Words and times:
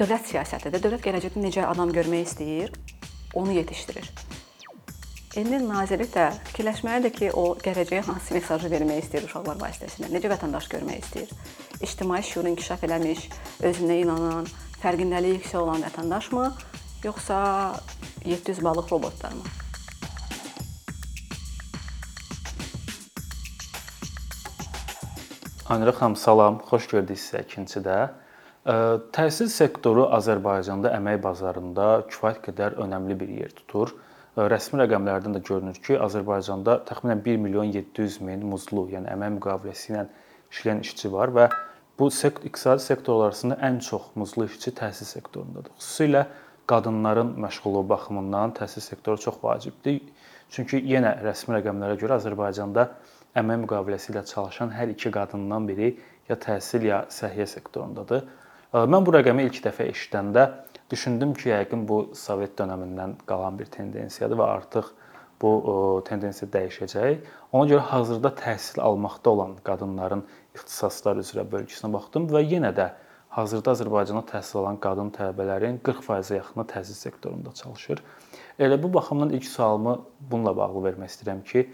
dövlət 0.00 0.30
siyasətidir. 0.30 0.80
Dövlət 0.80 1.02
gələcəkdə 1.04 1.42
necə 1.44 1.64
adam 1.68 1.90
görmək 1.92 2.28
istəyir, 2.30 2.72
onu 3.36 3.52
yetişdirir. 3.58 4.06
İndi 5.38 5.60
nazirlik 5.62 6.10
də 6.14 6.30
fikirləşməlidir 6.48 7.12
ki, 7.14 7.26
o 7.38 7.52
gələcəyə 7.60 8.02
hansı 8.08 8.34
mesajı 8.34 8.70
vermək 8.72 9.04
istəyir 9.04 9.28
uşaqlar 9.28 9.60
vasitəsilə, 9.60 10.08
necə 10.10 10.30
vətəndaş 10.32 10.68
görmək 10.72 11.04
istəyir. 11.04 11.34
İctimai 11.84 12.22
şuur 12.26 12.48
inkişaf 12.50 12.82
eləmiş, 12.88 13.26
özünə 13.68 14.00
inanan, 14.02 14.48
fərqindəliyi 14.82 15.36
yüksək 15.36 15.60
olan 15.60 15.84
vətəndaşmı, 15.84 16.46
yoxsa 17.04 17.40
700 18.24 18.64
balıq 18.64 18.90
robotlarmı? 18.90 19.44
Aynura 25.70 25.92
xanım, 25.94 26.16
salam. 26.16 26.58
Xoş 26.66 26.88
gördük 26.90 27.20
sizə 27.20 27.44
ikincidə. 27.44 28.00
Təhsil 28.60 29.48
sektoru 29.48 30.02
Azərbaycanda 30.12 30.90
əmək 30.92 31.22
bazarında 31.24 31.84
kifayət 32.10 32.40
qədər 32.44 32.74
önəmli 32.84 33.14
bir 33.16 33.28
yer 33.32 33.52
tutur. 33.56 33.94
Rəsmi 34.36 34.82
rəqəmlərdən 34.82 35.32
də 35.38 35.40
görünür 35.48 35.78
ki, 35.80 35.94
Azərbaycanda 35.96 36.74
təxminən 36.84 37.22
1 37.24 37.38
milyon 37.40 37.70
700 37.72 38.18
min 38.28 38.44
muzlu, 38.44 38.84
yəni 38.92 39.08
əmək 39.14 39.32
müqaviləsi 39.38 39.94
ilə 39.94 40.02
işləyən 40.52 40.82
işçi 40.84 41.12
var 41.12 41.32
və 41.32 41.46
bu 41.98 42.10
sekt 42.12 42.44
iqtisadi 42.44 42.84
sektorlar 42.84 43.30
arasında 43.32 43.56
ən 43.64 43.80
çox 43.86 44.10
muzlu 44.20 44.44
işçi 44.44 44.74
təhsil 44.76 45.08
sektorundadır. 45.08 45.72
Xüsusilə 45.80 46.26
qadınların 46.68 47.32
məşğulluğu 47.40 47.88
baxımından 47.88 48.52
təhsil 48.60 48.84
sektoru 48.84 49.24
çox 49.24 49.40
vacibdir. 49.42 50.02
Çünki 50.52 50.82
yenə 50.84 51.14
rəsmi 51.24 51.56
rəqəmlərə 51.56 51.96
görə 51.96 52.20
Azərbaycanda 52.20 52.90
əmək 53.40 53.64
müqaviləsi 53.64 54.12
ilə 54.12 54.26
çalışan 54.28 54.76
hər 54.76 54.92
iki 54.92 55.10
qadından 55.16 55.68
biri 55.68 55.94
ya 56.28 56.36
təhsil 56.36 56.84
ya 56.84 57.02
səhiyyə 57.08 57.48
sektorundadır. 57.56 58.28
Mən 58.70 59.02
bu 59.02 59.10
rəqəmi 59.10 59.48
ilk 59.48 59.56
dəfə 59.64 59.88
eşidəndə 59.90 60.44
düşündüm 60.92 61.32
ki, 61.34 61.48
yəqin 61.50 61.80
bu 61.88 62.12
Sovet 62.14 62.52
dövründən 62.54 63.16
qalan 63.26 63.56
bir 63.58 63.66
tendensiyadır 63.66 64.38
və 64.38 64.44
artıq 64.46 64.92
bu 65.42 65.50
tendensiya 66.06 66.46
dəyişəcək. 66.54 67.24
Ona 67.50 67.66
görə 67.72 67.82
hazırda 67.90 68.30
təhsil 68.38 68.78
almaqda 68.84 69.30
olan 69.30 69.56
qadınların 69.66 70.22
ixtisaslar 70.54 71.18
üzrə 71.18 71.42
bölgüsünə 71.50 71.90
baxdım 71.96 72.28
və 72.30 72.44
yenə 72.44 72.70
də 72.76 72.86
hazırda 73.34 73.74
Azərbaycanda 73.74 74.22
təhsil 74.30 74.60
alan 74.62 74.78
qadın 74.86 75.10
tələbələrin 75.18 75.80
40%-ə 75.82 76.38
yaxını 76.38 76.66
təhsil 76.70 76.98
sektorunda 77.00 77.50
çalışır. 77.62 78.04
Elə 78.62 78.78
bu 78.82 78.92
baxımdan 78.94 79.34
ilk 79.34 79.50
sualımı 79.50 79.96
bununla 80.30 80.54
bağlı 80.56 80.84
vermək 80.86 81.10
istəyirəm 81.16 81.42
ki, 81.42 81.66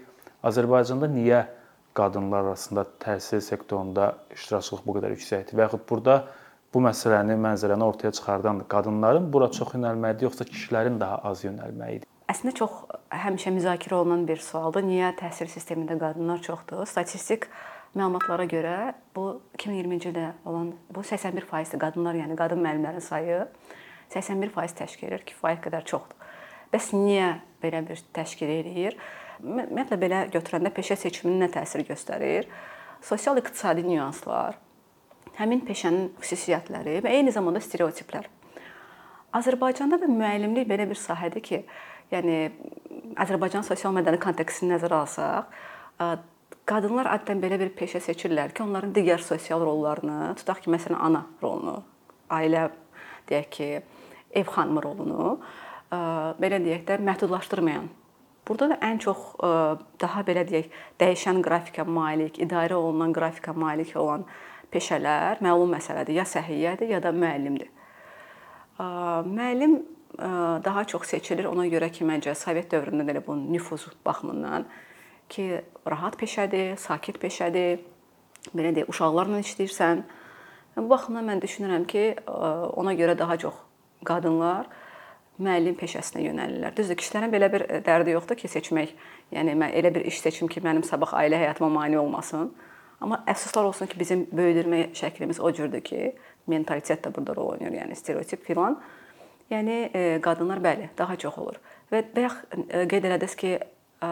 Azərbaycanda 0.49 1.13
niyə 1.13 1.45
qadınlar 1.93 2.49
arasında 2.49 2.87
təhsil 3.05 3.45
sektorunda 3.45 4.15
iştirakçılıq 4.33 4.85
bu 4.85 4.97
qədər 4.97 5.17
yüksəkdir 5.17 5.61
və 5.61 5.67
yaxud 5.69 5.85
burada 5.89 6.19
bu 6.73 6.81
məsələni, 6.83 7.37
mənzərəni 7.39 7.85
ortaya 7.85 8.11
çıxardan 8.15 8.65
qadınların 8.71 9.31
bura 9.33 9.47
çox 9.51 9.73
yönəlməlidir, 9.77 10.27
yoxsa 10.27 10.47
kişilərin 10.49 10.99
daha 10.99 11.21
az 11.29 11.45
yönəlməlidir? 11.47 12.05
Əslində 12.27 12.53
çox 12.59 12.81
həmişə 13.13 13.53
müzakirə 13.55 14.01
olunan 14.01 14.25
bir 14.27 14.41
sualdır. 14.43 14.83
Niyə 14.83 15.13
təhsil 15.19 15.47
sistemində 15.51 15.95
qadınlar 15.99 16.41
çoxdur? 16.43 16.83
Statistik 16.89 17.47
məlumatlara 17.95 18.47
görə 18.51 18.75
bu 19.15 19.39
2020-ci 19.55 20.11
ildə 20.11 20.27
olan 20.45 20.73
bu 20.91 21.03
81%dir 21.07 21.81
qadınlar, 21.81 22.19
yəni 22.19 22.35
qadın 22.37 22.59
müəllimlərin 22.65 23.03
sayı 23.03 23.45
81% 24.11 24.77
təşkil 24.81 25.07
edir, 25.07 25.23
kifayət 25.31 25.63
qədər 25.69 25.87
çoxdur. 25.87 26.35
Bəs 26.73 26.91
niyə 26.91 27.31
belə 27.63 27.81
bir 27.87 28.03
təşkil 28.15 28.51
edir? 28.59 28.99
Ümumiyyətlə 29.39 29.97
belə 30.01 30.21
götürəndə 30.33 30.73
peşə 30.75 30.97
seçiminə 30.99 31.45
nə 31.45 31.51
təsir 31.53 31.85
göstərir? 31.87 32.47
Sosial-iqtisadi 33.07 33.85
nüanslar, 33.87 34.57
həmin 35.37 35.61
peşənin 35.67 36.11
xüsusiyyətləri 36.21 37.01
və 37.05 37.13
eyni 37.19 37.33
zamanda 37.33 37.61
stereotiplər. 37.63 38.27
Azərbaycanda 39.37 39.99
da 40.01 40.09
müəllimlik 40.09 40.69
belə 40.69 40.87
bir 40.89 40.99
sahədir 40.99 41.43
ki, 41.45 41.59
yəni 42.13 42.39
Azərbaycan 43.19 43.65
sosial 43.67 43.93
mədəni 43.95 44.19
kontekstini 44.23 44.73
nəzərə 44.73 45.01
alsaq, 45.03 45.51
qadınlar 46.67 47.11
adətən 47.11 47.43
belə 47.43 47.59
bir 47.61 47.73
peşə 47.77 48.01
seçirlər 48.03 48.55
ki, 48.55 48.63
onların 48.65 48.95
digər 48.95 49.21
sosial 49.23 49.61
rollarını, 49.67 50.33
tutaq 50.39 50.63
ki, 50.63 50.73
məsələn, 50.73 50.97
ana 51.09 51.25
rolunu, 51.43 51.81
ailə 52.33 52.69
deyək 53.29 53.53
ki, 53.53 53.69
ev 54.41 54.51
xanımı 54.55 54.83
rolunu 54.83 55.37
belə 56.41 56.59
deyək 56.63 56.83
də 56.87 56.99
məhdudlaşdırmayan 57.07 57.87
Burada 58.47 58.69
da 58.69 58.75
ən 58.87 58.99
çox 59.03 59.23
daha 59.99 60.21
belə 60.27 60.45
deyək, 60.47 60.69
dəyişən 61.01 61.41
qrafika 61.43 61.83
malik, 61.83 62.37
idarə 62.39 62.77
olunan 62.79 63.11
qrafika 63.15 63.53
malik 63.53 63.91
olan 63.99 64.23
peşələr 64.73 65.41
məlum 65.43 65.71
məsələdir. 65.75 66.17
Ya 66.19 66.25
səhiyyədir, 66.27 66.91
ya 66.91 67.03
da 67.03 67.13
müəllimdir. 67.15 67.69
Müəllim 68.77 69.79
daha 70.65 70.83
çox 70.87 71.07
seçilir 71.11 71.45
ona 71.49 71.65
görə 71.69 71.91
ki, 71.93 72.05
məncə 72.07 72.33
Sovet 72.37 72.71
dövründə 72.73 73.05
də 73.05 73.15
elə 73.15 73.21
bu 73.25 73.35
nüfuz 73.37 73.87
baxımından 74.05 74.65
ki, 75.29 75.61
rahat 75.89 76.17
peşədir, 76.19 76.75
sakit 76.81 77.19
peşədir. 77.21 77.79
Belə 78.55 78.73
deyək, 78.75 78.89
uşaqlarla 78.93 79.41
işləyirsən. 79.43 80.03
Bu 80.77 80.89
baxımdan 80.89 81.25
mən 81.27 81.41
düşünürəm 81.43 81.87
ki, 81.89 82.03
ona 82.27 82.93
görə 82.95 83.17
daha 83.17 83.37
çox 83.41 83.55
qadınlar 84.05 84.69
müəllim 85.41 85.75
peşəsinə 85.77 86.21
yönəlirlər. 86.23 86.75
Düzdür, 86.77 86.97
kişilərin 86.97 87.33
belə 87.33 87.49
bir 87.53 87.65
dərdi 87.85 88.13
yoxdur 88.15 88.37
ki, 88.39 88.49
seçmək. 88.49 88.93
Yəni 89.35 89.57
mən 89.57 89.73
elə 89.77 89.91
bir 89.93 90.05
iş 90.09 90.21
seçim 90.23 90.47
ki, 90.49 90.61
mənim 90.65 90.85
sabah 90.85 91.13
ailə 91.19 91.37
həyatıma 91.43 91.69
mane 91.69 91.99
olmasın. 91.99 92.53
Amma 93.01 93.19
əfsuslar 93.29 93.67
olsun 93.69 93.89
ki, 93.89 93.99
bizim 93.99 94.23
böyüdürmə 94.33 94.87
şəklimiz 94.97 95.39
o 95.41 95.51
cürdür 95.53 95.83
ki, 95.85 96.15
mentalitet 96.49 97.03
də 97.05 97.11
burada 97.13 97.35
rol 97.37 97.53
oynayır, 97.53 97.75
yəni 97.81 97.97
stereotip 97.97 98.45
filan. 98.45 98.79
Yəni 99.51 99.75
e, 99.93 100.01
qadınlar 100.23 100.59
bəli, 100.63 100.89
daha 100.97 101.15
çox 101.19 101.37
olur. 101.39 101.59
Və 101.91 102.01
bayaq 102.15 102.39
e, 102.51 102.87
qeyd 102.89 103.05
elədiniz 103.07 103.35
ki, 103.39 103.51
e, 103.61 104.09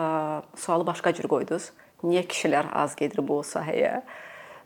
sualı 0.61 0.85
başqa 0.87 1.15
cür 1.17 1.27
qoydunuz. 1.31 1.71
Niyə 2.05 2.21
kişilər 2.29 2.69
az 2.77 2.93
gedir 2.99 3.23
bu 3.25 3.39
sahəyə? 3.47 4.03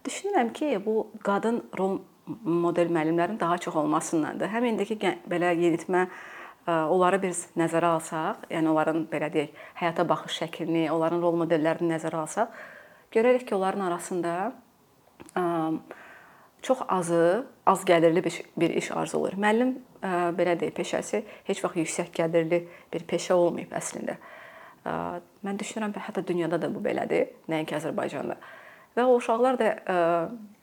Düşünürəm 0.05 0.51
ki, 0.53 0.73
bu 0.85 1.07
qadın 1.23 1.61
rol 1.79 2.01
model 2.43 2.91
müəllimlərin 2.91 3.39
daha 3.39 3.57
çox 3.57 3.79
olmasındandır. 3.79 4.51
Həm 4.51 4.67
indiki 4.73 4.99
belə 5.29 5.53
yenitmə 5.57 6.09
onları 6.67 7.17
biz 7.23 7.47
nəzərə 7.57 7.95
alsaq, 7.95 8.43
yəni 8.51 8.69
onların 8.69 9.07
belə 9.09 9.31
deyək, 9.33 9.55
həyata 9.79 10.03
baxış 10.09 10.43
şəklini, 10.43 10.83
onların 10.93 11.23
rol 11.23 11.39
modellərini 11.39 11.95
nəzərə 11.95 12.19
alsaq, 12.21 12.51
görərik 13.11 13.47
ki, 13.47 13.55
onların 13.55 13.79
arasında 13.79 14.53
çox 16.61 16.79
azı 16.87 17.45
az 17.65 17.83
gəlirli 17.85 18.23
bir, 18.57 18.69
iş 18.69 18.91
arzulayır. 18.91 19.37
Müəllim 19.37 19.75
belə 20.37 20.55
deyək, 20.59 20.73
peşəsi 20.75 21.23
heç 21.47 21.63
vaxt 21.63 21.79
yüksək 21.79 22.11
gəlirli 22.15 22.65
bir 22.93 23.05
peşə 23.07 23.33
olmayıb 23.33 23.71
əslində. 23.75 24.17
Mən 24.85 25.59
düşünürəm 25.59 25.93
ki, 25.93 26.01
hətta 26.07 26.25
dünyada 26.27 26.61
da 26.61 26.69
bu 26.73 26.81
belədir, 26.83 27.33
nəinki 27.51 27.77
Azərbaycanda. 27.77 28.39
Və 28.97 29.05
o 29.05 29.15
uşaqlar 29.19 29.59
da 29.59 29.69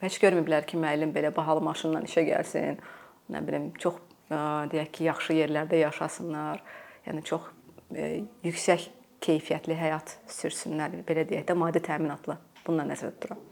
heç 0.03 0.19
görməyiblər 0.23 0.67
ki, 0.67 0.77
müəllim 0.81 1.15
belə 1.15 1.31
bahalı 1.37 1.62
maşınla 1.65 2.03
işə 2.09 2.27
gəlsin, 2.27 2.81
nə 3.33 3.43
bilim, 3.47 3.71
çox 3.81 4.01
deyək 4.73 4.91
ki, 4.93 5.05
yaxşı 5.11 5.39
yerlərdə 5.41 5.81
yaşasınlar. 5.85 6.62
Yəni 7.06 7.23
çox 7.25 7.53
yüksək 8.45 8.89
keyfiyyətli 9.25 9.77
həyat 9.78 10.16
sürsünlər, 10.31 11.00
belə 11.06 11.25
deyək 11.28 11.47
də, 11.49 11.56
maddi 11.59 11.82
təminatla. 11.84 12.38
Bununla 12.66 12.88
nəzərdə 12.93 13.15
tuturam. 13.16 13.43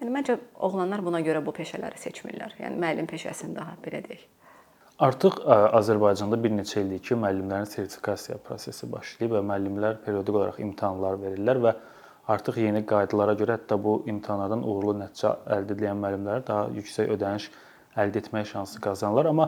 Yəni 0.00 0.12
məncə 0.12 0.36
oğlanlar 0.66 1.02
buna 1.04 1.22
görə 1.24 1.40
bu 1.44 1.54
peşələri 1.56 1.98
seçmirlər. 2.00 2.56
Yəni 2.60 2.76
müəllim 2.82 3.08
peşəsini 3.08 3.56
daha 3.56 3.76
belə 3.84 4.02
deyək. 4.04 4.26
Artıq 5.06 5.42
Azərbaycanda 5.76 6.38
bir 6.40 6.52
neçə 6.56 6.80
ildir 6.80 7.02
ki, 7.04 7.16
müəllimlərin 7.20 7.68
sertifikasiya 7.68 8.38
prosesi 8.44 8.88
başlayıb 8.92 9.34
və 9.36 9.42
müəllimlər 9.50 9.98
periodik 10.04 10.38
olaraq 10.38 10.60
imtahanlar 10.64 11.18
verirlər 11.20 11.60
və 11.66 11.72
artıq 12.32 12.62
yeni 12.62 12.80
qaydalara 12.88 13.34
görə 13.36 13.58
hətta 13.58 13.76
bu 13.82 13.98
imtahanlardan 14.08 14.64
uğurlu 14.64 14.96
nəticə 15.02 15.34
əldə 15.56 15.76
edən 15.76 16.00
müəllimlərə 16.00 16.46
daha 16.48 16.70
yüksək 16.78 17.12
ödəniş 17.12 17.50
əldə 17.96 18.22
etmək 18.22 18.48
şansı 18.52 18.80
qazanırlar. 18.84 19.30
Amma 19.32 19.46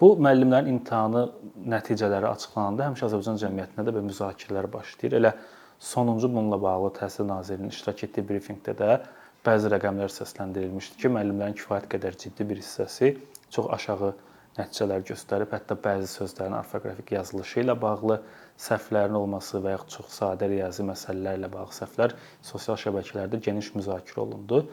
bu 0.00 0.14
müəllimlərin 0.24 0.70
imtahanı 0.74 1.26
nəticələri 1.74 2.28
açıqlananda 2.30 2.88
həmişə 2.88 3.08
Azərbaycan 3.10 3.40
cəmiyyətində 3.44 3.86
də 3.86 3.94
belə 3.96 4.06
müzakirələr 4.08 4.70
başlayır. 4.72 5.18
Elə 5.20 5.34
sonuncu 5.78 6.28
bununla 6.32 6.62
bağlı 6.62 6.94
Təhsil 7.00 7.28
Nazirliyinin 7.28 7.74
iştirak 7.74 8.04
etdiyi 8.08 8.26
brifinqdə 8.30 8.76
də 8.80 8.98
bəzi 9.46 9.70
rəqəmlər 9.72 10.12
səsləndirilmişdi 10.12 10.98
ki, 11.00 11.12
müəllimlərin 11.16 11.56
kifayət 11.60 11.86
qədər 11.94 12.18
ciddi 12.24 12.48
bir 12.50 12.60
hissəsi 12.60 13.14
çox 13.50 13.70
aşağı 13.76 14.12
nəticələr 14.58 15.04
göstərib, 15.06 15.52
hətta 15.54 15.76
bəzi 15.78 16.08
sözlərin 16.10 16.56
orfoqrafik 16.58 17.12
yazılışı 17.14 17.62
ilə 17.62 17.76
bağlı 17.80 18.18
səhvlərin 18.60 19.16
olması 19.16 19.60
və 19.64 19.76
ya 19.76 19.82
çox 19.94 20.10
sadə 20.18 20.48
riyazi 20.50 20.84
məsələlərlə 20.88 21.50
bağlı 21.52 21.76
səhvlər 21.76 22.16
sosial 22.44 22.76
şəbəkələrdə 22.82 23.40
geniş 23.46 23.72
müzakirə 23.78 24.24
olundu. 24.26 24.64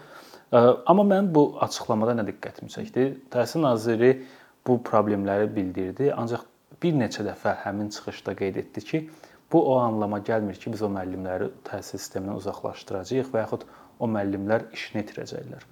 Amma 0.51 1.03
mən 1.03 1.33
bu 1.35 1.57
açıqlamada 1.59 2.13
nə 2.15 2.23
diqqətimi 2.29 2.71
çəkdi? 2.71 3.07
Təhsil 3.33 3.65
naziri 3.65 4.11
bu 4.67 4.77
problemləri 4.83 5.49
bildirdi, 5.55 6.07
ancaq 6.15 6.45
bir 6.83 6.93
neçə 6.95 7.25
dəfə 7.27 7.57
həmin 7.65 7.89
çıxışda 7.91 8.35
qeyd 8.39 8.61
etdi 8.61 8.83
ki, 8.89 9.01
bu 9.51 9.59
o 9.73 9.75
anlama 9.79 10.19
gəlmir 10.19 10.55
ki, 10.55 10.71
biz 10.71 10.83
o 10.87 10.89
müəllimləri 10.93 11.49
təhsil 11.67 11.99
sistemindən 11.99 12.39
uzaqlaşdıracağıq 12.39 13.33
və 13.33 13.43
yaxud 13.43 13.65
o 13.99 14.07
müəllimlər 14.07 14.69
işini 14.77 15.03
itirəcəklər. 15.03 15.67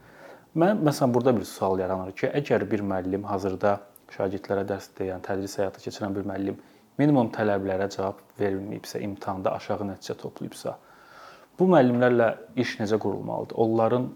Mən 0.59 0.83
məsələn 0.87 1.15
burada 1.15 1.35
bir 1.37 1.47
sual 1.47 1.79
yaranır 1.79 2.11
ki, 2.11 2.27
əgər 2.41 2.67
bir 2.71 2.83
müəllim 2.83 3.23
hazırda 3.31 3.77
şagirdlərə 4.17 4.67
dərs 4.67 4.91
deyən, 4.99 5.23
tədris 5.23 5.55
həyata 5.59 5.83
keçirən 5.83 6.15
bir 6.15 6.27
müəllim 6.27 6.59
minimum 6.99 7.31
tələblərə 7.35 7.87
cavab 7.95 8.19
verməyibsə, 8.39 8.99
imtahanda 9.07 9.55
aşağı 9.55 9.87
nəticə 9.87 10.15
toplayıbsa, 10.19 10.77
bu 11.59 11.67
müəllimlərlə 11.71 12.29
iş 12.59 12.77
necə 12.83 12.99
qurulmalıdır? 12.99 13.55
Onların 13.55 14.07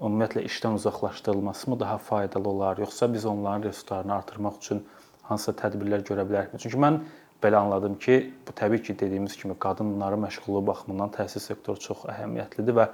ümumiyyətlə 0.00 0.42
işdən 0.44 0.76
uzaqlaşdırılması 0.76 1.70
mı 1.70 1.80
daha 1.80 1.98
faydalı 1.98 2.48
olar, 2.48 2.78
yoxsa 2.78 3.12
biz 3.12 3.24
onların 3.26 3.62
resurslarını 3.62 4.14
artırmaq 4.14 4.58
üçün 4.60 4.82
hansısa 5.22 5.54
tədbirlər 5.62 6.04
görə 6.04 6.26
bilərikmi? 6.28 6.60
Çünki 6.60 6.80
mən 6.84 7.00
belə 7.42 7.56
anladım 7.56 7.96
ki, 7.98 8.34
bu 8.48 8.52
təbii 8.60 8.82
ki, 8.82 8.98
dediyimiz 8.98 9.36
kimi 9.36 9.56
qadınların 9.58 10.26
məşğulluğu 10.26 10.66
baxımından 10.66 11.14
təhsil 11.16 11.40
sektoru 11.40 11.80
çox 11.80 12.04
əhəmiyyətlidir 12.12 12.76
və 12.76 12.86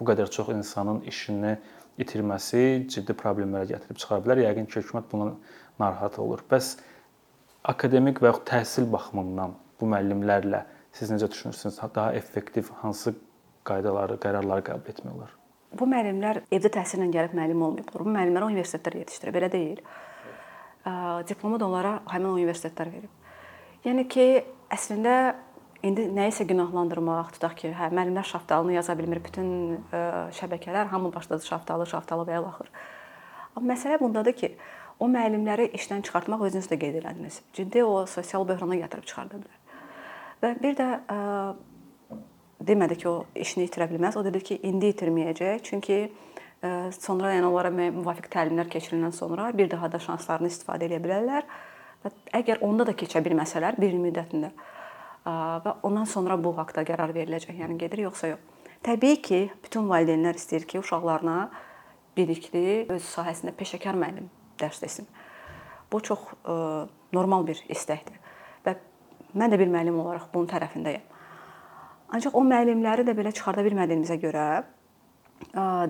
bu 0.00 0.08
qədər 0.12 0.30
çox 0.36 0.52
insanın 0.52 1.00
işini 1.12 1.56
itirməsi 2.00 2.62
ciddi 2.92 3.16
problemlərə 3.16 3.72
gətirib 3.72 3.96
çıxara 3.96 4.24
bilər. 4.24 4.44
Yəqin 4.44 4.68
ki, 4.68 4.80
hökumət 4.80 5.10
bundan 5.12 5.34
narahat 5.80 6.18
olur. 6.20 6.44
Bəs 6.50 6.76
akademik 7.64 8.20
və 8.20 8.34
yaxud 8.34 8.48
təhsil 8.52 8.92
baxımından 8.92 9.56
bu 9.80 9.92
müəllimlərlə 9.96 10.64
siz 10.92 11.12
necə 11.12 11.32
düşünürsünüz? 11.32 11.80
Daha 11.94 12.14
effektiv 12.20 12.72
hansı 12.84 13.16
qaydaları, 13.64 14.20
qərarları 14.20 14.68
qəbul 14.72 14.96
etmək 14.96 15.14
olar? 15.16 15.39
Bu 15.78 15.86
müəllimlər 15.86 16.42
evdə 16.50 16.70
təhsillə 16.74 17.06
gəlib 17.14 17.36
müəllim 17.38 17.60
olmayıblar. 17.62 18.02
Bu 18.02 18.10
müəllimlər 18.10 18.46
universitetlər 18.48 18.96
yetişdirir, 19.04 19.34
belə 19.36 19.50
deyil. 19.52 19.84
Diplomu 21.28 21.60
da 21.60 21.68
onlara 21.68 21.92
həmin 22.10 22.32
universitetlər 22.32 22.90
verib. 22.90 23.12
Yəni 23.84 24.06
ki, 24.10 24.26
əslində 24.74 25.14
indi 25.86 26.08
nəyisə 26.12 26.44
günahlandırmaq, 26.50 27.30
tutaq 27.36 27.54
ki, 27.62 27.70
hə 27.78 27.92
müəllimlər 27.94 28.26
şaftalını 28.28 28.74
yaza 28.74 28.98
bilmir, 28.98 29.22
bütün 29.24 29.78
şəbəkələr 30.40 30.90
hamı 30.90 31.12
başladı 31.14 31.46
şaftalı, 31.46 31.86
şaftalı 31.86 32.26
və 32.28 32.40
ilaxır. 32.42 32.74
Amma 33.54 33.72
məsələ 33.72 34.00
bundadır 34.02 34.36
ki, 34.42 34.54
o 35.00 35.08
müəllimləri 35.08 35.70
işdən 35.78 36.02
çıxartmaq 36.04 36.42
özünüz 36.50 36.66
də 36.68 36.76
qeyd 36.82 36.98
elədiniz. 37.00 37.40
Ciddi 37.56 37.84
o 37.86 38.04
sosial 38.10 38.44
böhrana 38.48 38.76
gətirib 38.82 39.06
çıxarda 39.08 39.40
bilər. 39.40 39.58
Və 40.42 40.50
bir 40.60 40.76
də 40.76 40.88
demədi 42.66 42.96
ki, 43.00 43.08
o 43.08 43.26
işini 43.34 43.66
itirə 43.68 43.88
bilməz. 43.90 44.18
O 44.20 44.24
dedi 44.24 44.42
ki, 44.44 44.58
indi 44.68 44.90
itirməyəcək. 44.94 45.62
Çünki 45.66 45.98
ə, 46.06 46.90
sonra 46.96 47.34
yəni 47.34 47.48
onlara 47.48 47.72
müvafiq 47.72 48.30
təlimlər 48.32 48.70
keçiriləndən 48.72 49.14
sonra 49.16 49.50
bir 49.56 49.70
daha 49.72 49.90
da 49.92 50.00
şanslarını 50.02 50.50
istifadə 50.52 50.88
edə 50.88 51.00
bilərlər. 51.02 51.48
Və 52.04 52.12
əgər 52.40 52.62
onda 52.64 52.86
da 52.88 52.94
keçə 52.96 53.22
bilməsələr 53.24 53.80
bir 53.80 53.94
il 53.94 54.00
müddətində 54.02 54.52
ə, 54.52 55.32
və 55.64 55.76
ondan 55.88 56.08
sonra 56.08 56.38
bu 56.40 56.54
haqqda 56.58 56.84
qərar 56.88 57.14
veriləcək. 57.16 57.56
Yəni 57.60 57.78
gedir 57.80 58.06
yoxsa 58.06 58.34
yox. 58.34 58.60
Təbii 58.84 59.20
ki, 59.20 59.40
bütün 59.64 59.88
valideynlər 59.90 60.38
istəyir 60.40 60.64
ki, 60.68 60.80
uşaqlarına 60.80 61.50
bilikli, 62.16 62.86
öz 62.88 63.04
sahəsində 63.04 63.52
peşəkar 63.56 63.98
müəllim 64.00 64.30
dərs 64.60 64.80
desin. 64.80 65.08
Bu 65.92 66.00
çox 66.04 66.22
ə, 66.44 66.86
normal 67.12 67.44
bir 67.48 67.60
istəkdir. 67.72 68.16
Və 68.64 68.76
mən 69.36 69.52
də 69.52 69.60
bir 69.60 69.68
müəllim 69.72 70.00
olaraq 70.00 70.28
bunun 70.32 70.48
tərəfindəyəm. 70.50 71.06
Ancaq 72.10 72.34
o 72.34 72.42
müəllimləri 72.42 73.04
də 73.06 73.14
belə 73.14 73.30
çıxarda 73.34 73.62
bilmədiyimizə 73.66 74.16
görə 74.22 74.46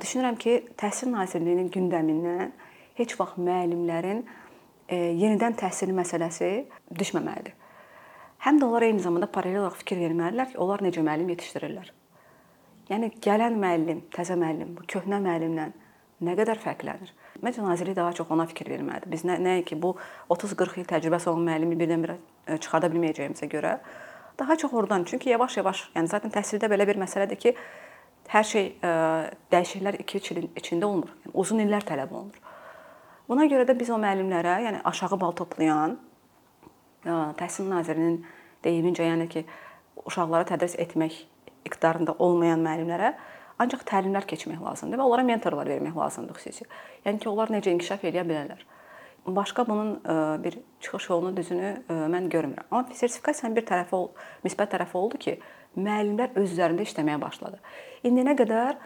düşünürəm 0.00 0.37
ki, 0.40 0.56
Təhsil 0.78 1.11
Nazirliyinin 1.14 1.70
gündəmindən 1.72 2.52
heç 3.00 3.17
vaxt 3.19 3.40
müəllimlərin 3.40 4.20
ə, 4.25 4.99
yenidən 5.17 5.56
təhsil 5.58 5.93
məsələsi 5.96 6.50
düşməməlidir. 7.00 7.56
Həm 8.44 8.61
də 8.61 8.69
onlar 8.69 8.87
eyni 8.87 9.02
zamanda 9.05 9.28
paralel 9.32 9.64
olaraq 9.64 9.81
fikir 9.82 10.00
verməlidirlər 10.00 10.52
ki, 10.52 10.58
onlar 10.64 10.84
necə 10.84 11.05
müəllim 11.05 11.32
yetişdirirlər. 11.34 11.90
Yəni 12.90 13.12
gələn 13.23 13.56
müəllim, 13.61 14.05
təzə 14.14 14.37
müəllim 14.40 14.75
bu 14.78 14.87
köhnə 14.90 15.20
müəllimdən 15.23 15.75
nə 16.26 16.37
qədər 16.38 16.61
fərqlənir? 16.62 17.12
Məncə 17.44 17.64
nazirlik 17.64 17.96
daha 17.96 18.12
çox 18.16 18.32
ona 18.32 18.46
fikir 18.50 18.69
verməlidir. 18.73 19.11
Biz 19.12 19.26
nə 19.28 19.37
nəyə 19.40 19.64
ki, 19.69 19.76
bu 19.81 19.94
30-40 20.32 20.82
il 20.82 20.88
təcrübəsi 20.88 21.31
olan 21.31 21.46
müəllimi 21.49 21.78
birdən-birə 21.81 22.16
çıxarda 22.58 22.90
bilməyəcəyimizə 22.93 23.49
görə 23.52 23.76
daha 24.40 24.56
çox 24.56 24.72
oradan. 24.75 25.04
Çünki 25.04 25.31
yavaş-yavaş, 25.31 25.84
yəni 25.94 26.10
zaten 26.10 26.32
təhsildə 26.34 26.69
belə 26.72 26.87
bir 26.88 26.98
məsələdir 27.00 27.38
ki, 27.40 27.54
hər 28.31 28.46
şey 28.46 28.69
ə, 28.82 28.92
dəyişikliklər 29.52 29.98
2-3 30.04 30.31
ilin 30.34 30.50
içində 30.58 30.88
olmur. 30.88 31.10
Yəni 31.25 31.34
uzun 31.44 31.62
illər 31.64 31.87
tələb 31.87 32.12
olunur. 32.14 32.38
Buna 33.28 33.46
görə 33.50 33.66
də 33.69 33.76
biz 33.78 33.90
o 33.94 33.98
müəllimlərə, 34.00 34.56
yəni 34.66 34.82
aşağı 34.90 35.19
bal 35.20 35.34
toplayan 35.38 35.98
ə, 37.04 37.19
Təhsil 37.38 37.69
Nazirinin 37.70 38.20
deyimincə, 38.64 39.06
yəni 39.06 39.28
ki, 39.31 39.44
uşaqlara 40.06 40.48
tədris 40.48 40.78
etmək 40.81 41.20
iqtidarında 41.69 42.16
olmayan 42.19 42.62
müəllimlərə 42.64 43.14
ancaq 43.60 43.84
təlimlər 43.88 44.25
keçmək 44.28 44.60
lazımdır 44.64 45.00
və 45.00 45.06
onlara 45.06 45.26
mentorlar 45.28 45.69
vermək 45.69 45.96
lazımdır 45.96 46.38
xüsusi. 46.40 46.66
Yəni 47.04 47.20
ki, 47.20 47.28
onlar 47.28 47.52
necə 47.52 47.75
inkişaf 47.75 48.06
edə 48.08 48.25
bilərlər. 48.25 48.62
Başqa 49.26 49.69
bunun 49.69 50.00
bir 50.44 50.58
çıxış 50.81 51.11
yolunu 51.11 51.37
düzünü 51.37 51.70
mən 51.88 52.28
görmürəm. 52.32 52.64
Amma 52.70 52.88
sertifikasiyanın 52.94 53.56
bir 53.56 53.67
tərəfi, 53.69 53.99
müsbət 54.44 54.72
tərəfi 54.75 54.96
oldu 54.96 55.19
ki, 55.20 55.34
müəllimlər 55.76 56.32
öz 56.40 56.55
üzərində 56.55 56.87
işləməyə 56.88 57.20
başladı. 57.20 57.61
İndiyənə 58.05 58.34
qədər 58.38 58.78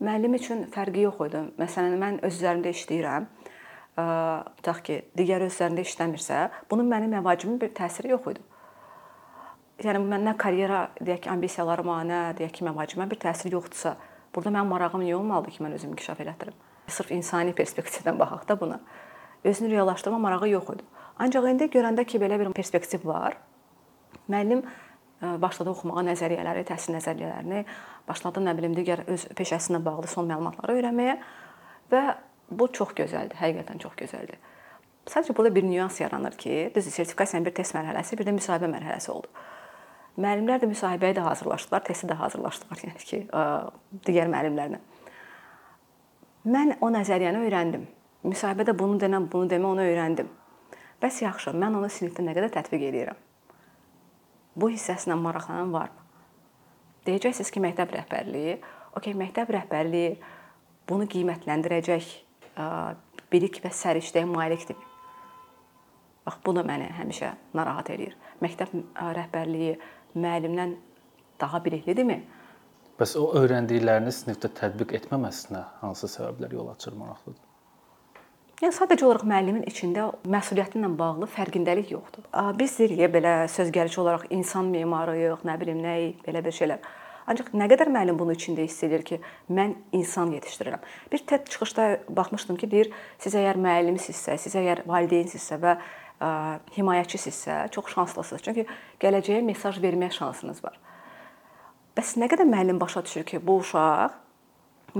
müəllim 0.00 0.36
üçün 0.38 0.62
fərqi 0.70 1.02
yox 1.08 1.18
idi. 1.26 1.42
Məsələn, 1.58 1.98
mən 2.00 2.20
öz 2.22 2.38
üzərimdə 2.38 2.72
işləyirəm. 2.76 3.26
Tutaq 4.60 4.80
ki, 4.86 5.00
digər 5.18 5.42
öz 5.44 5.52
üzərində 5.52 5.82
işləmirsə, 5.84 6.46
bunun 6.70 6.88
mənim 6.88 7.18
məvacibimin 7.18 7.58
bir 7.60 7.74
təsiri 7.74 8.14
yox 8.14 8.30
idi. 8.36 8.46
Yəni 9.82 10.06
məndən 10.06 10.38
karyera, 10.38 10.86
deyək 11.00 11.26
ki, 11.26 11.34
ambisiyalarıma, 11.34 12.00
nə, 12.06 12.22
deyək 12.38 12.56
ki, 12.60 12.64
məvacibimə 12.70 13.10
bir 13.10 13.20
təsiri 13.20 13.56
yoxdursa, 13.56 13.96
burada 14.34 14.54
mənim 14.54 14.70
marağım 14.70 15.02
niyə 15.02 15.18
olmalıdır 15.18 15.56
ki, 15.56 15.62
mən 15.64 15.76
özümü 15.76 15.96
inkişaf 15.96 16.20
elətdirim? 16.20 16.56
Sırf 16.86 17.12
insani 17.16 17.54
perspektivdən 17.56 18.18
baxaq 18.20 18.48
da 18.48 18.60
buna 18.60 18.80
özünü 19.44 19.70
reallaşdırma 19.70 20.18
marağı 20.18 20.48
yox 20.48 20.74
idi. 20.74 20.84
Ancaq 21.18 21.48
indi 21.50 21.68
görəndə 21.72 22.04
ki, 22.04 22.18
belə 22.20 22.38
bir 22.40 22.52
perspektiv 22.56 23.04
var, 23.04 23.36
müəllim 24.30 24.62
başladı 25.20 25.74
oxumağa 25.74 26.04
nəzəriyyələri, 26.08 26.64
təhsil 26.68 26.96
nəzəriyyələrini, 26.96 27.64
başladı 28.08 28.40
nə 28.40 28.54
bilim 28.56 28.76
digər 28.76 29.04
öz 29.10 29.26
peşəsinə 29.36 29.82
bağlı 29.84 30.08
son 30.08 30.28
məlumatları 30.30 30.78
öyrənməyə 30.78 31.18
və 31.92 32.02
bu 32.50 32.70
çox 32.72 32.94
gözəldir, 32.96 33.36
həqiqətən 33.36 33.82
çox 33.82 33.98
gözəldir. 34.00 34.40
Sadəcə 35.10 35.36
burada 35.36 35.54
bir 35.54 35.64
nüans 35.64 36.00
yaranır 36.00 36.36
ki, 36.40 36.72
düzdür, 36.74 36.92
sertifikasiyanın 36.92 37.46
bir 37.46 37.54
test 37.54 37.74
mərhələsi, 37.76 38.16
bir 38.18 38.28
də 38.28 38.34
müsahibə 38.36 38.68
mərhələsi 38.72 39.12
oldu. 39.12 39.28
Müəllimlər 40.20 40.60
də 40.62 40.68
müsahibəyə 40.70 41.16
də 41.16 41.24
hazırlaşdılar, 41.24 41.84
testi 41.84 42.08
də 42.10 42.16
hazırlaşdılar, 42.20 42.82
yəni 42.86 43.04
ki, 43.04 43.20
digər 44.08 44.28
müəllimlərlə. 44.32 44.80
Mən 46.48 46.76
o 46.80 46.90
nəzəriyyəni 46.92 47.44
öyrəndim. 47.44 47.86
Müsahibədə 48.20 48.74
bunu 48.76 48.98
denən, 49.00 49.30
bunu 49.32 49.48
demə 49.48 49.70
onu 49.70 49.84
öyrəndim. 49.86 50.28
Bəs 51.00 51.22
yaxşı, 51.22 51.54
mən 51.56 51.78
onu 51.78 51.88
sinifdə 51.88 52.24
nə 52.26 52.34
qədər 52.36 52.52
tətbiq 52.52 52.82
edirəm? 52.90 53.16
Bu 54.60 54.68
hissəsinə 54.68 55.16
maraqlanan 55.16 55.72
varmı? 55.72 56.04
Deyəcəksiniz 57.06 57.48
ki, 57.54 57.62
məktəb 57.64 57.94
rəhbərliyi, 57.96 58.58
okey, 58.98 59.16
məktəb 59.16 59.54
rəhbərliyi 59.56 60.12
bunu 60.90 61.08
qiymətləndirəcək 61.08 62.10
bilik 63.32 63.60
və 63.64 63.72
səriştəyə 63.72 64.28
malikdir. 64.28 64.76
Bax, 66.26 66.36
bu 66.44 66.52
da 66.58 66.66
məni 66.66 66.90
həmişə 66.98 67.32
narahat 67.56 67.88
eləyir. 67.94 68.18
Məktəb 68.44 68.74
rəhbərliyi 69.16 69.78
müəllimdən 70.12 70.76
daha 71.40 71.64
biliklidirmi? 71.64 72.20
Bəs 73.00 73.16
o 73.16 73.30
öyrəndiklərini 73.40 74.12
sinifdə 74.12 74.52
tətbiq 74.60 74.92
etməməsinə 74.98 75.64
hansı 75.80 76.10
səbəblər 76.12 76.52
yol 76.60 76.68
açır 76.74 77.00
maraqlıdır? 77.00 77.49
Yəni 78.60 78.76
sadəcə 78.76 79.06
olaraq 79.06 79.22
müəllimin 79.24 79.62
içində 79.64 80.10
məsuliyyəti 80.28 80.76
ilə 80.76 80.90
bağlı 80.98 81.24
fərqindəlik 81.32 81.94
yoxdur. 81.94 82.26
Biz 82.58 82.74
deyirik 82.76 83.14
belə 83.14 83.30
söz 83.48 83.70
gəlişi 83.72 84.02
olaraq 84.02 84.26
insan 84.36 84.68
memarıyıq, 84.68 85.46
nə 85.48 85.54
bilim 85.62 85.80
nəyi, 85.80 86.10
belə 86.26 86.42
bir 86.44 86.52
şeylər. 86.52 86.84
Ancaq 87.32 87.48
nə 87.56 87.70
qədər 87.72 87.88
müəllim 87.88 88.20
bunun 88.20 88.36
içində 88.36 88.60
hiss 88.66 88.84
edir 88.84 89.06
ki, 89.08 89.16
mən 89.48 89.72
insan 89.96 90.36
yetişdirirəm. 90.36 90.84
Bir 91.08 91.24
TED 91.24 91.48
çıxışda 91.48 91.88
baxmışdım 92.12 92.60
ki, 92.60 92.70
deyir, 92.70 92.92
siz 93.22 93.40
əgər 93.40 93.56
müəllimsinizsə, 93.64 94.36
siz 94.44 94.60
əgər 94.60 94.84
valideynsinizsə 94.92 95.60
və 95.64 95.76
ə, 95.80 96.30
himayəçisinizsə, 96.76 97.62
çox 97.72 97.94
şanslısınız. 97.96 98.44
Çünki 98.44 98.68
gələcəyə 99.00 99.40
mesaj 99.46 99.80
vermək 99.80 100.18
şansınız 100.20 100.64
var. 100.68 100.76
Bəs 101.96 102.18
nə 102.20 102.28
qədər 102.28 102.50
müəllim 102.50 102.80
başa 102.82 103.08
düşür 103.08 103.24
ki, 103.24 103.40
bu 103.40 103.62
uşaq 103.64 104.20